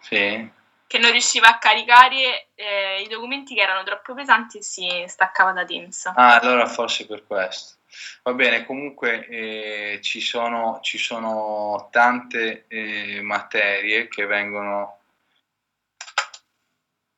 [0.01, 5.05] Sì che non riusciva a caricare eh, i documenti che erano troppo pesanti e si
[5.07, 6.07] staccava da Teams.
[6.15, 7.77] Ah, allora forse per questo.
[8.23, 14.99] Va bene, comunque eh, ci, sono, ci, sono, tante eh, materie che vengono...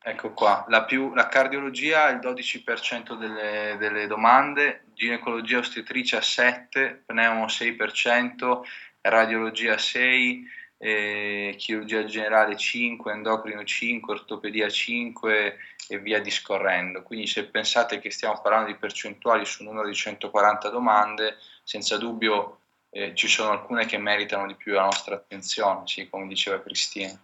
[0.09, 7.47] Ecco qua, la, più, la cardiologia il 12% delle, delle domande, ginecologia ostetricia 7, pneumo
[7.47, 8.61] 6%,
[9.01, 10.45] radiologia 6%,
[10.79, 15.57] eh, chirurgia generale 5, endocrino 5, ortopedia 5
[15.89, 17.03] e via discorrendo.
[17.03, 21.97] Quindi se pensate che stiamo parlando di percentuali su un numero di 140 domande, senza
[21.97, 22.61] dubbio
[22.91, 27.19] eh, ci sono alcune che meritano di più la nostra attenzione, sì, come diceva Cristina.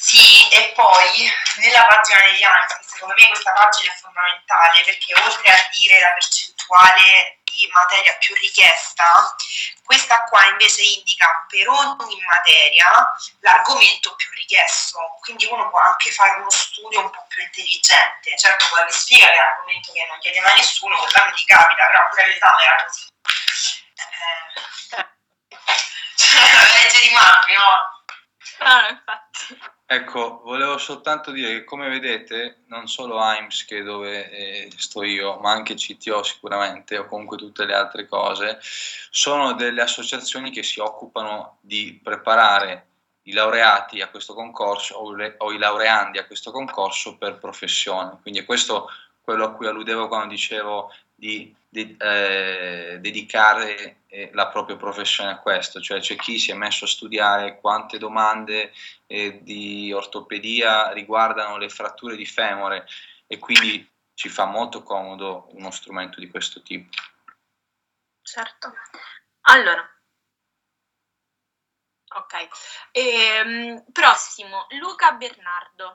[0.00, 5.52] Sì, e poi nella pagina degli anni, secondo me questa pagina è fondamentale perché oltre
[5.52, 9.36] a dire la percentuale di materia più richiesta,
[9.84, 16.40] questa qua invece indica per ogni materia l'argomento più richiesto, quindi uno può anche fare
[16.40, 20.06] uno studio un po' più intelligente, certo poi vi spiega che è un argomento che
[20.08, 23.06] non chiede mai nessuno, quella non ti capita, però pure l'esame era così.
[24.00, 25.08] Eh,
[26.16, 27.98] cioè, la legge di Murphy, no?
[28.60, 29.78] Ah, infatti.
[29.92, 35.02] Ecco, volevo soltanto dire che come vedete, non solo AIMS che è dove eh, sto
[35.02, 40.62] io, ma anche CTO sicuramente, o comunque tutte le altre cose, sono delle associazioni che
[40.62, 42.86] si occupano di preparare
[43.22, 48.20] i laureati a questo concorso o, le, o i laureandi a questo concorso per professione.
[48.22, 53.99] Quindi questo è quello a cui alludevo quando dicevo di, di eh, dedicare
[54.32, 58.72] la propria professione a questo, cioè c'è chi si è messo a studiare quante domande
[59.06, 62.86] eh, di ortopedia riguardano le fratture di femore
[63.26, 66.88] e quindi ci fa molto comodo uno strumento di questo tipo.
[68.22, 68.74] Certo.
[69.42, 69.88] Allora,
[72.12, 72.48] Ok.
[72.90, 75.94] Ehm, prossimo, Luca Bernardo.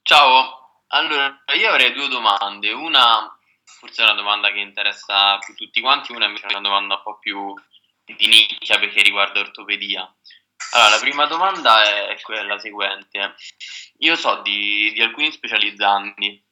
[0.00, 3.38] Ciao, allora io avrei due domande, una
[3.82, 7.02] forse è una domanda che interessa più tutti quanti, una invece è una domanda un
[7.02, 7.52] po' più
[8.04, 10.02] di nicchia perché riguarda ortopedia.
[10.74, 13.34] Allora, la prima domanda è quella seguente.
[13.98, 16.44] Io so di, di alcuni specializzandi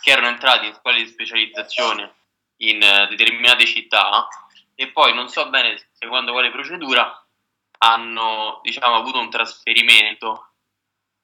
[0.00, 2.14] che erano entrati in scuole di specializzazione
[2.58, 4.28] in eh, determinate città
[4.76, 7.26] e poi non so bene secondo quale procedura
[7.78, 10.52] hanno diciamo, avuto un trasferimento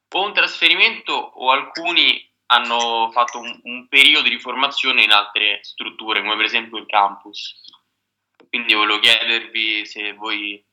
[0.09, 6.21] o un trasferimento o alcuni hanno fatto un, un, periodo di formazione in altre strutture
[6.21, 7.61] come per esempio il campus
[8.49, 10.65] quindi volevo chiedervi se voi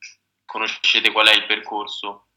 [0.45, 2.27] conoscete qual è il percorso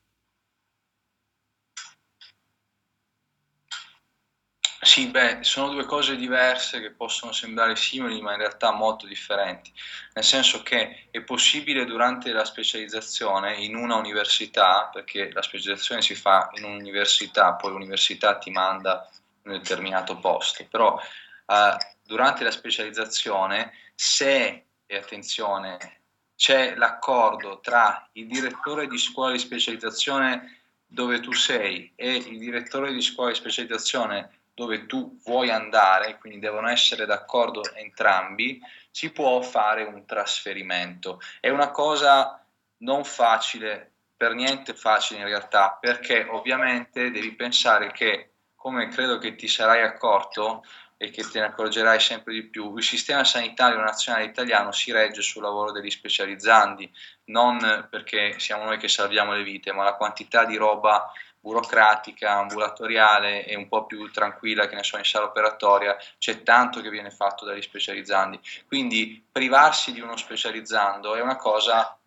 [4.84, 9.72] Sì, beh, sono due cose diverse che possono sembrare simili, ma in realtà molto differenti.
[10.12, 16.14] Nel senso che è possibile durante la specializzazione in una università, perché la specializzazione si
[16.14, 19.08] fa in un'università, poi l'università ti manda
[19.44, 20.98] un determinato posto, però
[21.46, 26.02] eh, durante la specializzazione, se, e attenzione,
[26.36, 32.92] c'è l'accordo tra il direttore di scuola di specializzazione dove tu sei e il direttore
[32.92, 39.40] di scuola di specializzazione dove tu vuoi andare, quindi devono essere d'accordo entrambi, si può
[39.42, 41.20] fare un trasferimento.
[41.40, 42.44] È una cosa
[42.78, 48.33] non facile, per niente facile in realtà, perché ovviamente devi pensare che,
[48.64, 50.64] come credo che ti sarai accorto
[50.96, 55.20] e che te ne accorgerai sempre di più, il sistema sanitario nazionale italiano si regge
[55.20, 56.90] sul lavoro degli specializzandi,
[57.24, 63.44] non perché siamo noi che salviamo le vite, ma la quantità di roba burocratica, ambulatoriale
[63.44, 67.10] e un po' più tranquilla che ne so in sala operatoria, c'è tanto che viene
[67.10, 68.40] fatto dagli specializzandi.
[68.66, 71.98] Quindi privarsi di uno specializzando è una cosa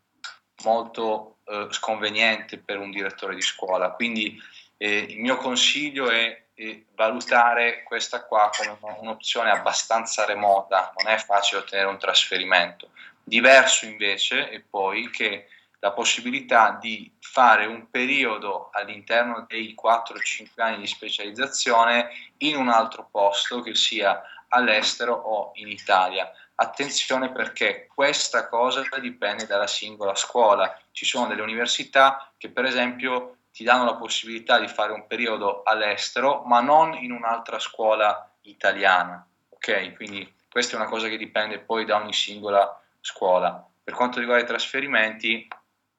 [0.63, 3.91] molto eh, sconveniente per un direttore di scuola.
[3.91, 4.41] Quindi
[4.77, 11.17] eh, il mio consiglio è, è valutare questa qua come un'opzione abbastanza remota, non è
[11.19, 12.89] facile ottenere un trasferimento.
[13.23, 15.49] Diverso invece è poi che
[15.79, 23.07] la possibilità di fare un periodo all'interno dei 4-5 anni di specializzazione in un altro
[23.11, 26.31] posto, che sia all'estero o in Italia.
[26.55, 30.75] Attenzione perché questa cosa dipende dalla singola scuola.
[30.91, 35.63] Ci sono delle università che per esempio ti danno la possibilità di fare un periodo
[35.63, 39.27] all'estero, ma non in un'altra scuola italiana.
[39.49, 39.95] Ok?
[39.95, 43.67] Quindi questa è una cosa che dipende poi da ogni singola scuola.
[43.83, 45.47] Per quanto riguarda i trasferimenti,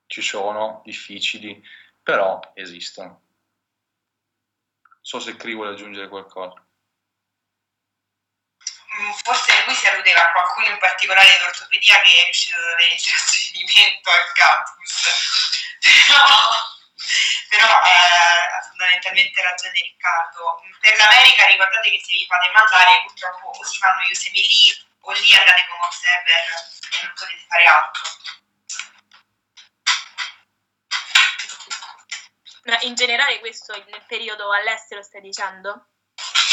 [0.06, 1.60] ci sono, difficili,
[2.00, 3.22] però esistono.
[5.00, 6.64] So se Cri vuole aggiungere qualcosa.
[9.00, 12.72] Mm, forse lui si alludeva a qualcuno in particolare in ortopedia che è riuscito ad
[12.74, 15.08] avere il trasferimento al campus.
[16.06, 16.76] Però,
[17.48, 20.62] però eh, ha fondamentalmente ragione Riccardo.
[20.80, 24.86] Per l'America ricordate che se vi fate mandare purtroppo o si fanno gli usemi lì
[25.00, 26.44] o lì andate come observer
[26.92, 28.04] e non potete fare altro.
[32.64, 35.88] Ma in generale questo nel periodo all'estero stai dicendo?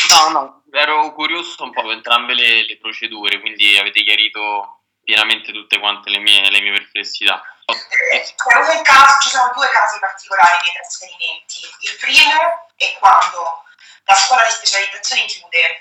[0.09, 5.51] No, no, ero curioso un po' per entrambe le, le procedure, quindi avete chiarito pienamente
[5.51, 7.43] tutte quante le mie, le mie perplessità.
[8.83, 11.75] Caso, ci sono due casi particolari nei trasferimenti.
[11.79, 13.63] Il primo è quando
[14.03, 15.79] la scuola di specializzazione chiude.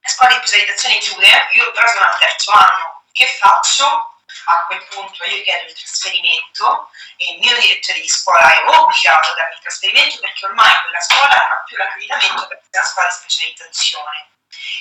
[0.00, 3.02] La scuola di specializzazione chiude, io però sono al terzo anno.
[3.12, 4.12] Che faccio?
[4.44, 9.30] a quel punto io chiedo il trasferimento e il mio direttore di scuola è obbligato
[9.30, 13.08] a darmi il trasferimento perché ormai quella scuola non ha più l'accreditamento per una scuola
[13.08, 14.28] di specializzazione.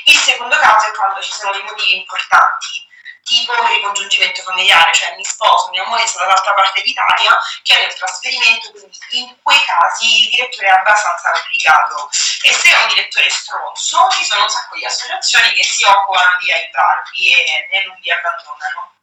[0.06, 2.87] Il secondo caso è quando ci sono dei motivi importanti,
[3.28, 7.94] tipo il ricongiungimento familiare, cioè mi sposo, mia moglie sta dall'altra parte d'Italia, chiedo il
[7.94, 12.10] trasferimento, quindi in quei casi il direttore è abbastanza obbligato.
[12.42, 16.38] E se è un direttore stronzo, ci sono un sacco di associazioni che si occupano
[16.40, 18.96] di aiutarvi e non vi abbandonano.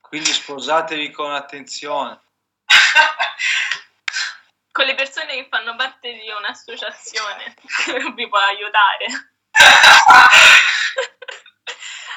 [0.00, 2.20] Quindi sposatevi con attenzione.
[4.70, 7.54] con le persone che fanno parte di un'associazione
[8.14, 9.06] vi può aiutare.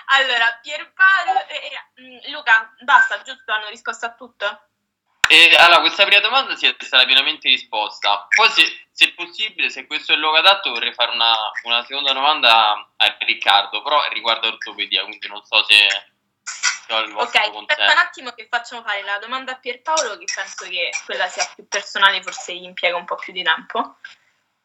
[0.06, 3.52] allora, Pierpaolo e eh, Luca, basta, giusto?
[3.52, 4.68] Hanno risposto a tutto?
[5.28, 8.28] E, allora, questa prima domanda si è stata pienamente risposta.
[8.36, 11.34] Poi, se, se, possibile, se questo è il luogo adatto, vorrei fare una,
[11.64, 16.14] una seconda domanda a Riccardo, però riguardo ortopedia, quindi non so se
[16.88, 21.28] Ok, aspetta un attimo che facciamo fare la domanda a Pierpaolo, che penso che quella
[21.28, 23.98] sia più personale, forse gli impiega un po' più di tempo.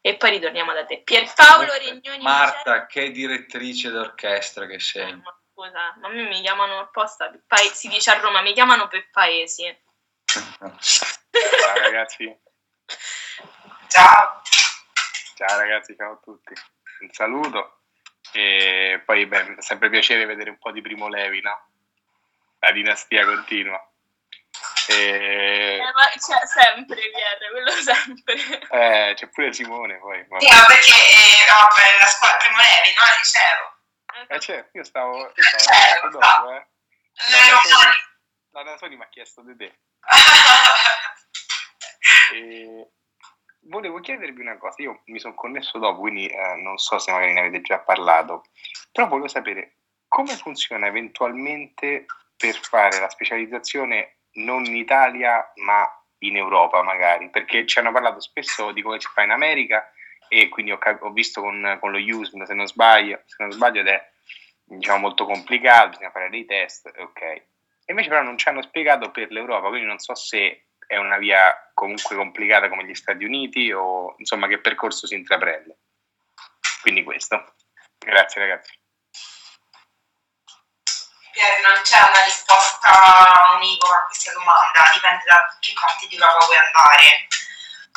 [0.02, 1.02] E poi ritorniamo da te.
[1.02, 2.22] Pierpaolo Regnoni.
[2.22, 5.10] Marta, che direttrice d'orchestra che sei.
[5.10, 7.30] Eh, ma scusa, ma a me mi chiamano apposta,
[7.72, 9.64] si dice a Roma, mi chiamano per paesi.
[10.24, 12.24] Ciao ragazzi.
[13.88, 14.40] Ciao.
[15.34, 16.54] Ciao ragazzi, ciao a tutti.
[17.00, 17.80] Un saluto.
[18.32, 21.68] E poi beh, è sempre piacere vedere un po' di Primo Levi, no?
[22.60, 23.89] La dinastia continua.
[24.88, 25.76] E...
[25.76, 28.34] Eh, ma c'è sempre Pierre, quello sempre.
[28.70, 30.24] Eh, c'è pure Simone poi.
[30.38, 33.02] Sì, ma perché eh, vabbè, la scuola primo Levi, no?
[33.02, 33.78] Al liceo.
[34.28, 36.56] Eh, certo, io stavo, io stavo Eh, dopo, no.
[36.56, 36.66] eh.
[37.30, 37.88] Non ero fuori.
[38.52, 39.78] La Nasoni mi ha chiesto di te.
[42.32, 42.90] E
[43.62, 47.32] volevo chiedervi una cosa, io mi sono connesso dopo, quindi eh, non so se magari
[47.32, 48.44] ne avete già parlato,
[48.90, 49.76] però volevo sapere
[50.08, 52.06] come funziona eventualmente
[52.36, 55.88] per fare la specializzazione non in Italia ma
[56.18, 59.90] in Europa magari, perché ci hanno parlato spesso di come si fa in America
[60.28, 63.80] e quindi ho, ho visto con, con lo USM se non sbaglio, se non sbaglio
[63.80, 64.10] ed è
[64.64, 67.42] diciamo molto complicato, bisogna fare dei test, ok.
[67.86, 71.70] Invece però non ci hanno spiegato per l'Europa, quindi non so se è una via
[71.74, 75.78] comunque complicata come gli Stati Uniti o insomma che percorso si intraprende.
[76.82, 77.54] Quindi questo.
[77.98, 78.79] Grazie ragazzi.
[81.62, 86.56] Non c'è una risposta univoca a questa domanda, dipende da che parte di Europa vuoi
[86.56, 87.28] andare.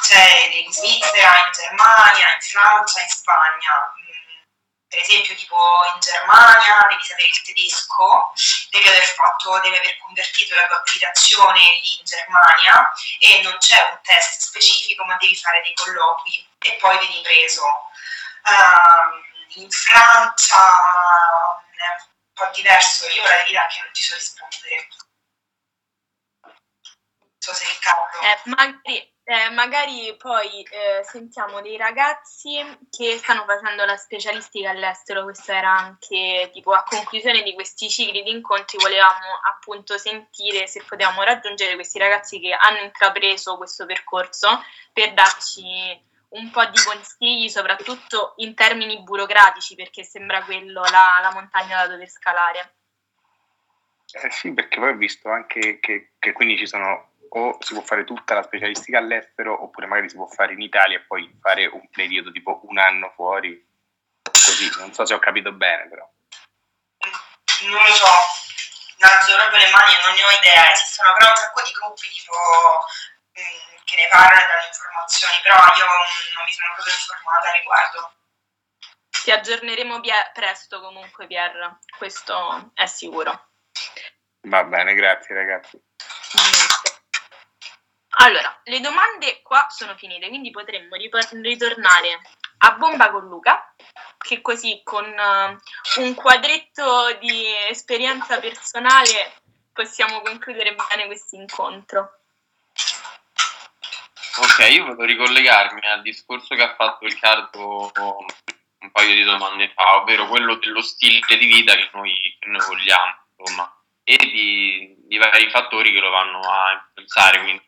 [0.01, 3.93] C'è in Svizzera, in Germania, in Francia, in Spagna.
[3.97, 4.41] Mm,
[4.87, 5.57] Per esempio, tipo
[5.93, 8.33] in Germania devi sapere il tedesco,
[8.69, 11.59] devi aver fatto, devi aver convertito la tua abitazione
[11.97, 16.97] in Germania e non c'è un test specifico, ma devi fare dei colloqui e poi
[16.99, 17.65] vieni preso.
[18.45, 19.23] Ehm,
[19.55, 20.57] in Francia
[21.83, 22.12] un
[22.45, 24.87] po' diverso, io la è che non ti so rispondere.
[26.43, 28.19] Non so se Riccardo.
[28.21, 35.23] Eh, magari, eh, magari poi eh, sentiamo dei ragazzi che stanno facendo la specialistica all'estero,
[35.23, 40.83] questo era anche tipo a conclusione di questi cicli di incontri, volevamo appunto sentire se
[40.83, 47.49] potevamo raggiungere questi ragazzi che hanno intrapreso questo percorso per darci un po' di consigli,
[47.49, 52.75] soprattutto in termini burocratici, perché sembra quello la, la montagna da dover scalare.
[54.11, 57.81] Eh sì, perché poi ho visto anche che, che quindi ci sono o si può
[57.81, 61.65] fare tutta la specialistica all'estero oppure magari si può fare in Italia e poi fare
[61.65, 63.71] un periodo tipo un anno fuori.
[64.21, 66.07] Così, non so se ho capito bene però.
[67.63, 68.05] Non lo so,
[68.99, 72.09] alzo proprio le mani e non ne ho idea, esistono però un sacco di gruppi
[72.09, 72.33] tipo
[73.33, 75.85] che ne parlano e danno informazioni, però io
[76.35, 78.13] non mi sono proprio informata a riguardo.
[79.23, 83.49] Ti aggiorneremo pie- presto comunque, Pier, questo è sicuro.
[84.41, 85.81] Va bene, grazie ragazzi.
[86.33, 87.01] Niente.
[88.17, 92.21] Allora, le domande qua sono finite, quindi potremmo ritornare
[92.59, 93.73] a bomba con Luca,
[94.17, 95.57] che così con eh,
[95.97, 102.22] un quadretto di esperienza personale possiamo concludere bene questo incontro.
[104.35, 107.91] Ok, io volevo ricollegarmi al discorso che ha fatto Riccardo
[108.79, 112.65] un paio di domande fa, ovvero quello dello stile di vita che noi, che noi
[112.65, 113.71] vogliamo, insomma,
[114.03, 117.63] e di, di vari fattori che lo vanno a influenzare, quindi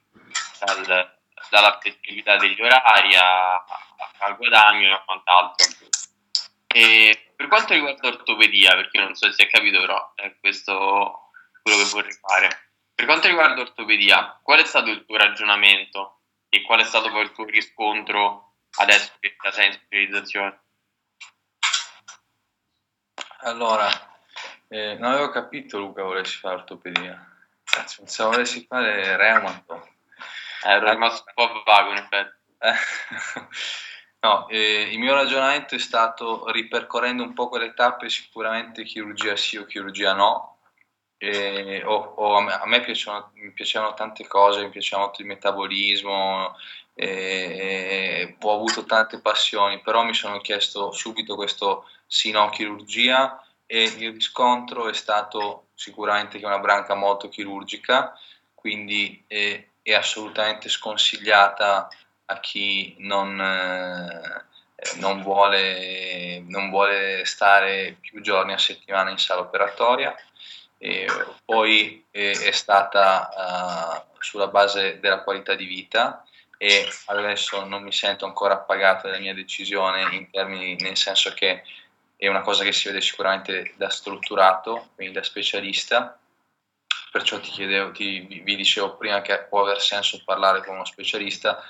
[0.59, 1.17] dal-
[1.51, 3.63] dalla flessibilità degli orari a-
[4.19, 5.67] al guadagno e a quant'altro.
[6.67, 11.29] E per quanto riguarda ortopedia, perché io non so se è capito, però è questo
[11.61, 12.71] quello che vorrei fare.
[12.95, 16.21] Per quanto riguarda ortopedia, qual è stato il tuo ragionamento
[16.55, 20.59] e qual è stato poi il tuo riscontro adesso che già sei in specializzazione?
[23.39, 23.89] Allora,
[24.69, 27.33] eh, non avevo capito Luca volessi fare ortopedia.
[27.63, 29.89] Cazzo, pensavo volessi fare reumato.
[30.63, 32.43] Eh, ero rimasto un po' vago in effetti.
[34.25, 39.57] No, eh, il mio ragionamento è stato ripercorrendo un po' quelle tappe, sicuramente chirurgia sì
[39.57, 40.54] o chirurgia no.
[41.27, 45.27] E, o- o a me, a me piacevano, piacevano tante cose, mi piaceva molto il
[45.27, 46.55] metabolismo,
[46.93, 53.83] e- ho avuto tante passioni, però mi sono chiesto subito questo sì no chirurgia e
[53.83, 58.17] il riscontro è stato sicuramente che è una branca molto chirurgica,
[58.53, 61.87] quindi è, è assolutamente sconsigliata
[62.27, 64.43] a chi non, eh,
[64.99, 70.15] non vuole, non vuole stare più giorni a settimana in sala operatoria.
[71.43, 76.23] Poi eh, è stata eh, sulla base della qualità di vita
[76.57, 81.63] e adesso non mi sento ancora appagato della mia decisione in termini, nel senso che
[82.15, 86.17] è una cosa che si vede sicuramente da strutturato, quindi da specialista,
[87.11, 91.63] perciò ti chiedevo, ti, vi dicevo prima che può aver senso parlare con uno specialista,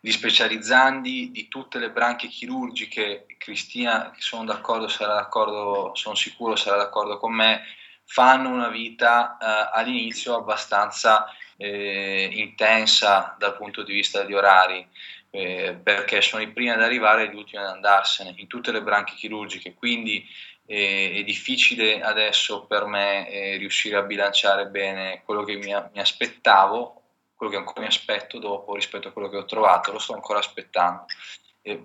[0.00, 6.76] di specializzandi di tutte le branche chirurgiche, Cristina, sono d'accordo, sarà d'accordo, sono sicuro sarà
[6.76, 7.62] d'accordo con me,
[8.08, 11.26] fanno una vita eh, all'inizio abbastanza
[11.58, 14.86] eh, intensa dal punto di vista di orari,
[15.30, 18.82] eh, perché sono i primi ad arrivare e gli ultimi ad andarsene in tutte le
[18.82, 20.26] branche chirurgiche, quindi
[20.64, 26.00] eh, è difficile adesso per me eh, riuscire a bilanciare bene quello che mi, mi
[26.00, 27.02] aspettavo
[27.34, 30.40] quello che ancora mi aspetto dopo rispetto a quello che ho trovato, lo sto ancora
[30.40, 31.04] aspettando.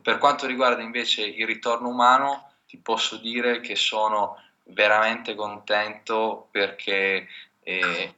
[0.01, 7.27] Per quanto riguarda invece il ritorno umano, ti posso dire che sono veramente contento perché
[7.61, 8.15] eh,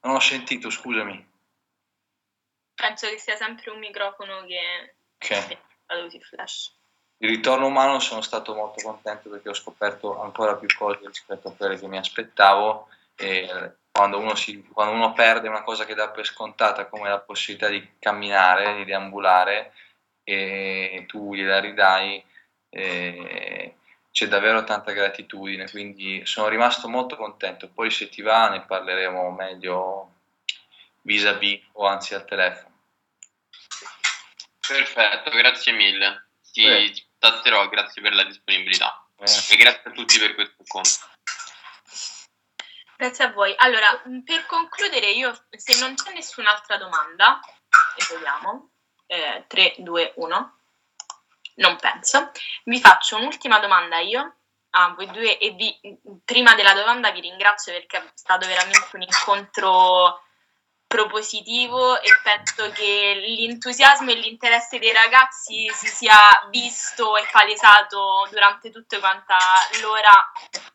[0.00, 1.32] non ho sentito, scusami.
[2.74, 5.58] Penso che sia sempre un microfono che okay.
[5.86, 6.72] così flash.
[7.18, 11.52] Il ritorno umano sono stato molto contento perché ho scoperto ancora più cose rispetto a
[11.52, 16.10] quelle che mi aspettavo e quando uno, si, quando uno perde una cosa che dà
[16.10, 19.72] per scontata come la possibilità di camminare, di deambulare
[20.24, 22.24] e tu gliela ridai,
[22.70, 23.76] eh,
[24.10, 27.68] c'è davvero tanta gratitudine, quindi sono rimasto molto contento.
[27.68, 30.12] Poi se ti va ne parleremo meglio
[31.02, 32.72] vis-à-vis o anzi al telefono.
[34.66, 36.28] Perfetto, grazie mille.
[36.52, 37.06] Ti, Eh.
[37.18, 39.04] contatterò, grazie per la disponibilità.
[39.18, 39.54] Eh.
[39.54, 41.12] E grazie a tutti per questo incontro.
[42.96, 43.52] Grazie a voi.
[43.58, 47.40] Allora, per concludere, io se non c'è nessun'altra domanda,
[47.96, 48.70] e vediamo,
[49.06, 50.58] 3, 2, 1,
[51.56, 52.30] non penso,
[52.64, 54.36] vi faccio un'ultima domanda io
[54.76, 55.78] a voi due e vi,
[56.24, 60.20] prima della domanda vi ringrazio perché è stato veramente un incontro
[60.86, 66.16] propositivo e penso che l'entusiasmo e l'interesse dei ragazzi si sia
[66.50, 69.36] visto e palesato durante tutta quanta
[69.80, 70.12] l'ora,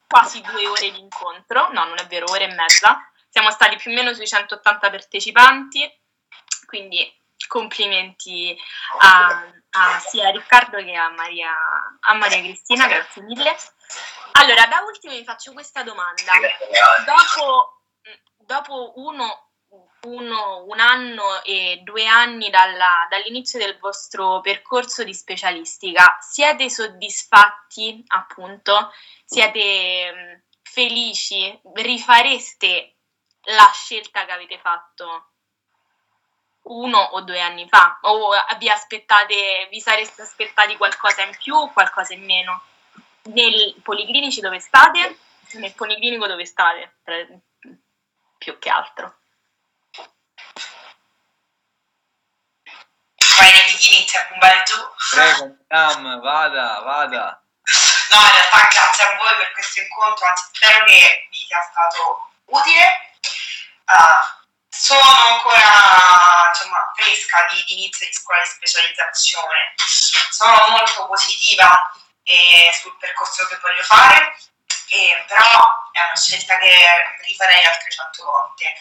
[0.08, 3.00] quasi due ore di incontro, no non è vero, ora e mezza,
[3.30, 5.90] siamo stati più o meno sui 180 partecipanti,
[6.66, 7.19] quindi
[7.50, 8.56] complimenti
[9.00, 11.52] a, a sia a Riccardo che a Maria,
[12.00, 13.56] a Maria Cristina, grazie mille.
[14.34, 16.32] Allora, da ultimo vi faccio questa domanda.
[17.06, 17.82] Dopo,
[18.38, 19.50] dopo uno,
[20.04, 28.04] uno- un anno e due anni dalla- dall'inizio del vostro percorso di specialistica, siete soddisfatti,
[28.08, 28.94] appunto?
[29.26, 31.60] Siete mh, felici?
[31.74, 32.96] Rifareste
[33.44, 35.29] la scelta che avete fatto
[36.70, 38.00] uno o due anni fa?
[38.02, 42.64] O vi aspettate, vi sareste aspettati qualcosa in più o qualcosa in meno?
[43.24, 45.18] Nei policlinici dove state?
[45.54, 46.98] Nel policlinico dove state?
[48.38, 49.18] Più che altro.
[53.38, 53.52] Vai
[53.88, 54.28] inizia
[54.66, 54.76] giù.
[55.12, 57.44] Prego, Madame, vada, vada.
[58.12, 62.32] No, in realtà grazie a voi per questo incontro, anzi spero che vi sia stato
[62.46, 63.12] utile.
[63.86, 64.39] Ah,
[64.80, 69.74] sono ancora insomma, fresca di, di inizio di scuola di specializzazione,
[70.30, 71.92] sono molto positiva
[72.24, 74.38] eh, sul percorso che voglio fare,
[74.88, 76.72] eh, però è una scelta che
[77.26, 78.74] rifarei altre cento volte.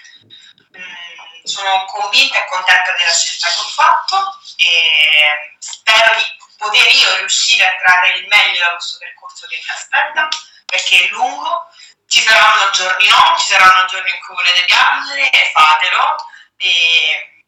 [0.79, 7.17] Mm, sono convinta e contenta della scelta che ho fatto e spero di poter io
[7.17, 10.29] riuscire a trarre il meglio da questo percorso che mi aspetta,
[10.65, 11.69] perché è lungo,
[12.09, 16.17] ci saranno giorni no, ci saranno giorni in cui volete piangere, e fatelo,
[16.57, 17.45] e-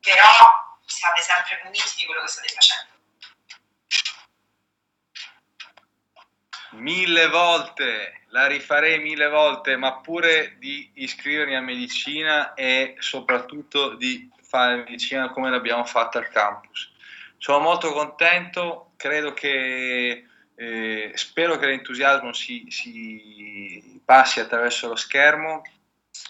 [0.00, 0.30] però
[0.86, 2.96] siate sempre convinti di quello che state facendo.
[6.70, 14.30] Mille volte, la rifarei mille volte, ma pure di iscrivermi a medicina e soprattutto di
[14.42, 16.92] fare medicina come l'abbiamo fatta al campus.
[17.38, 20.27] Sono molto contento, credo che,
[20.58, 25.62] eh, spero che l'entusiasmo si, si passi attraverso lo schermo.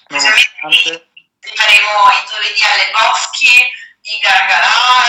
[0.09, 1.09] Nonostante,
[1.41, 5.01] Li faremo i giovedì alle boschi, i gargarà,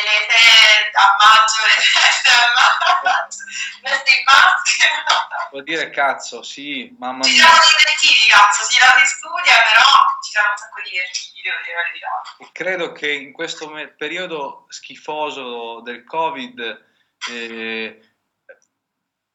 [0.00, 3.38] le, te a maggio, le feste a maggio,
[3.82, 5.48] feste in maschera.
[5.50, 7.40] vuol dire cazzo, sì, mamma Ci mia.
[7.42, 9.90] siamo divertiti, cazzo, si la si studia, però
[10.22, 12.22] ci saranno un sacco di divertiti, devo dire la verità.
[12.38, 16.86] E credo che in questo periodo schifoso del Covid
[17.28, 18.00] eh,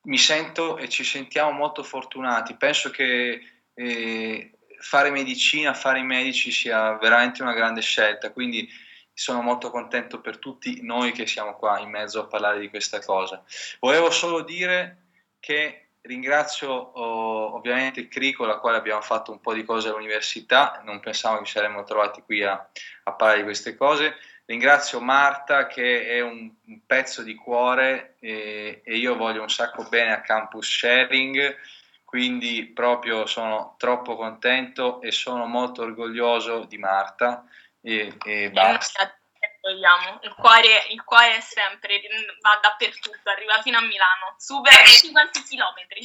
[0.03, 2.55] mi sento e ci sentiamo molto fortunati.
[2.55, 3.41] Penso che
[3.73, 8.69] eh, fare medicina, fare i medici sia veramente una grande scelta, quindi
[9.13, 13.01] sono molto contento per tutti noi che siamo qua in mezzo a parlare di questa
[13.01, 13.43] cosa.
[13.79, 15.07] Volevo solo dire
[15.39, 20.81] che ringrazio oh, ovviamente CRI con la quale abbiamo fatto un po' di cose all'università,
[20.85, 22.53] non pensavo che ci saremmo trovati qui a,
[23.03, 24.15] a parlare di queste cose.
[24.49, 29.83] Ringrazio Marta che è un, un pezzo di cuore e, e io voglio un sacco
[29.83, 31.55] bene a Campus Sharing,
[32.03, 37.45] quindi proprio sono troppo contento e sono molto orgoglioso di Marta
[37.79, 39.15] e, e basta.
[39.61, 40.19] vogliamo.
[40.23, 42.01] Il cuore, il cuore è sempre,
[42.41, 46.01] va dappertutto, arriva fino a Milano, supera tutti quanti chilometri.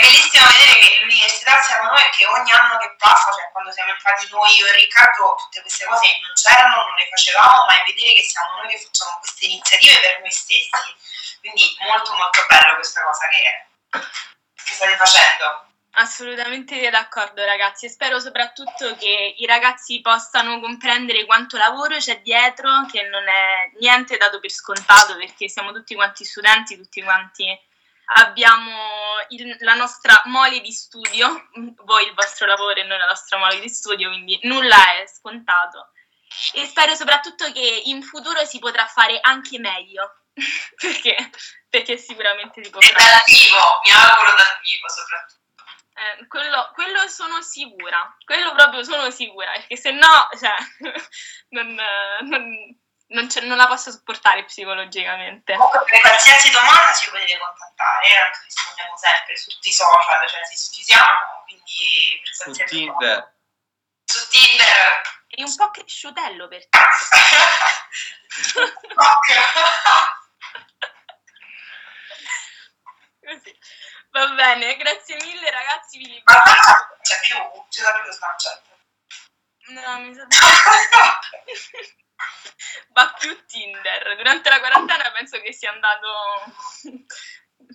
[0.00, 3.92] Bellissimo vedere che l'università siamo noi e che ogni anno che passa, cioè quando siamo
[3.92, 7.84] entrati noi, io e Riccardo, tutte queste cose non c'erano, non le facevamo, ma è
[7.84, 10.90] vedere che siamo noi che facciamo queste iniziative per noi stessi.
[11.40, 14.00] Quindi molto molto bello questa cosa che,
[14.64, 15.68] che state facendo.
[15.92, 22.86] Assolutamente d'accordo ragazzi e spero soprattutto che i ragazzi possano comprendere quanto lavoro c'è dietro,
[22.90, 27.68] che non è niente dato per scontato perché siamo tutti quanti studenti, tutti quanti
[28.14, 31.48] abbiamo il, la nostra mole di studio,
[31.84, 35.90] voi il vostro lavoro e noi la nostra mole di studio, quindi nulla è scontato.
[36.54, 40.22] E spero soprattutto che in futuro si potrà fare anche meglio,
[40.76, 41.30] perché,
[41.68, 42.92] perché sicuramente si può fare.
[42.92, 45.38] E dal vivo, mi auguro dal vivo soprattutto.
[46.00, 50.54] Eh, quello, quello, sono sicura, quello proprio sono sicura, perché se no, cioè,
[51.50, 51.78] non,
[52.20, 52.79] non,
[53.10, 55.54] non, non, la posso sopportare psicologicamente.
[55.54, 60.40] Comunque, per qualsiasi domanda ci potete contattare, tanto rispondiamo sempre su tutti i social, cioè
[60.46, 62.94] ci siamo, quindi per su Tinder.
[62.94, 63.34] Domanda.
[64.04, 65.02] Su Tinder.
[65.26, 66.78] È un po' cresciutello per te.
[73.26, 73.58] Così.
[74.10, 76.42] Va bene, grazie mille ragazzi, vi libero.
[77.02, 77.36] C'è più,
[77.68, 78.62] c'è da più Snapchat.
[79.68, 80.26] No, mi sa
[82.92, 84.16] Va più Tinder.
[84.16, 86.08] Durante la quarantena penso che sia andato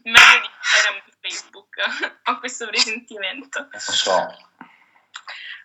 [0.04, 1.78] meglio di Instagram e Facebook.
[2.30, 3.68] Ho questo presentimento.
[3.72, 4.28] Non so.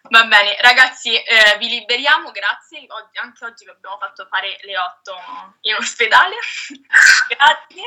[0.09, 2.87] Va bene, ragazzi, eh, vi liberiamo, grazie.
[2.89, 5.15] Oggi, anche oggi vi abbiamo fatto fare le 8
[5.63, 6.37] in ospedale.
[7.29, 7.83] grazie.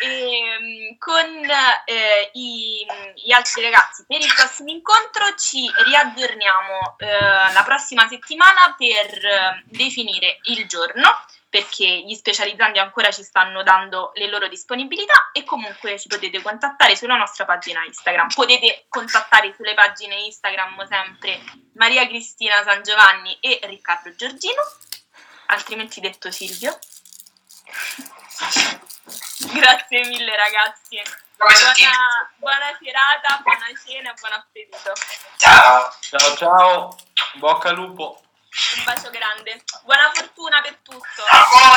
[0.00, 1.44] E, ehm, con
[1.84, 2.86] eh, i,
[3.16, 9.62] gli altri ragazzi per il prossimo incontro ci riaggiorniamo eh, la prossima settimana per eh,
[9.64, 15.98] definire il giorno perché gli specializzandi ancora ci stanno dando le loro disponibilità e comunque
[15.98, 18.28] ci potete contattare sulla nostra pagina Instagram.
[18.34, 21.40] Potete contattare sulle pagine Instagram sempre
[21.74, 24.62] Maria Cristina San Giovanni e Riccardo Giorgino,
[25.46, 26.78] altrimenti detto Silvio.
[29.52, 31.00] Grazie mille ragazzi.
[31.36, 31.72] Buona,
[32.36, 34.92] buona serata, buona cena, buon appetito.
[35.36, 35.92] Ciao.
[36.00, 36.96] Ciao ciao,
[37.34, 38.20] bocca al lupo.
[38.76, 39.62] Un bacio grande.
[39.84, 41.22] Buona fortuna per tutto.
[41.30, 41.68] A voi.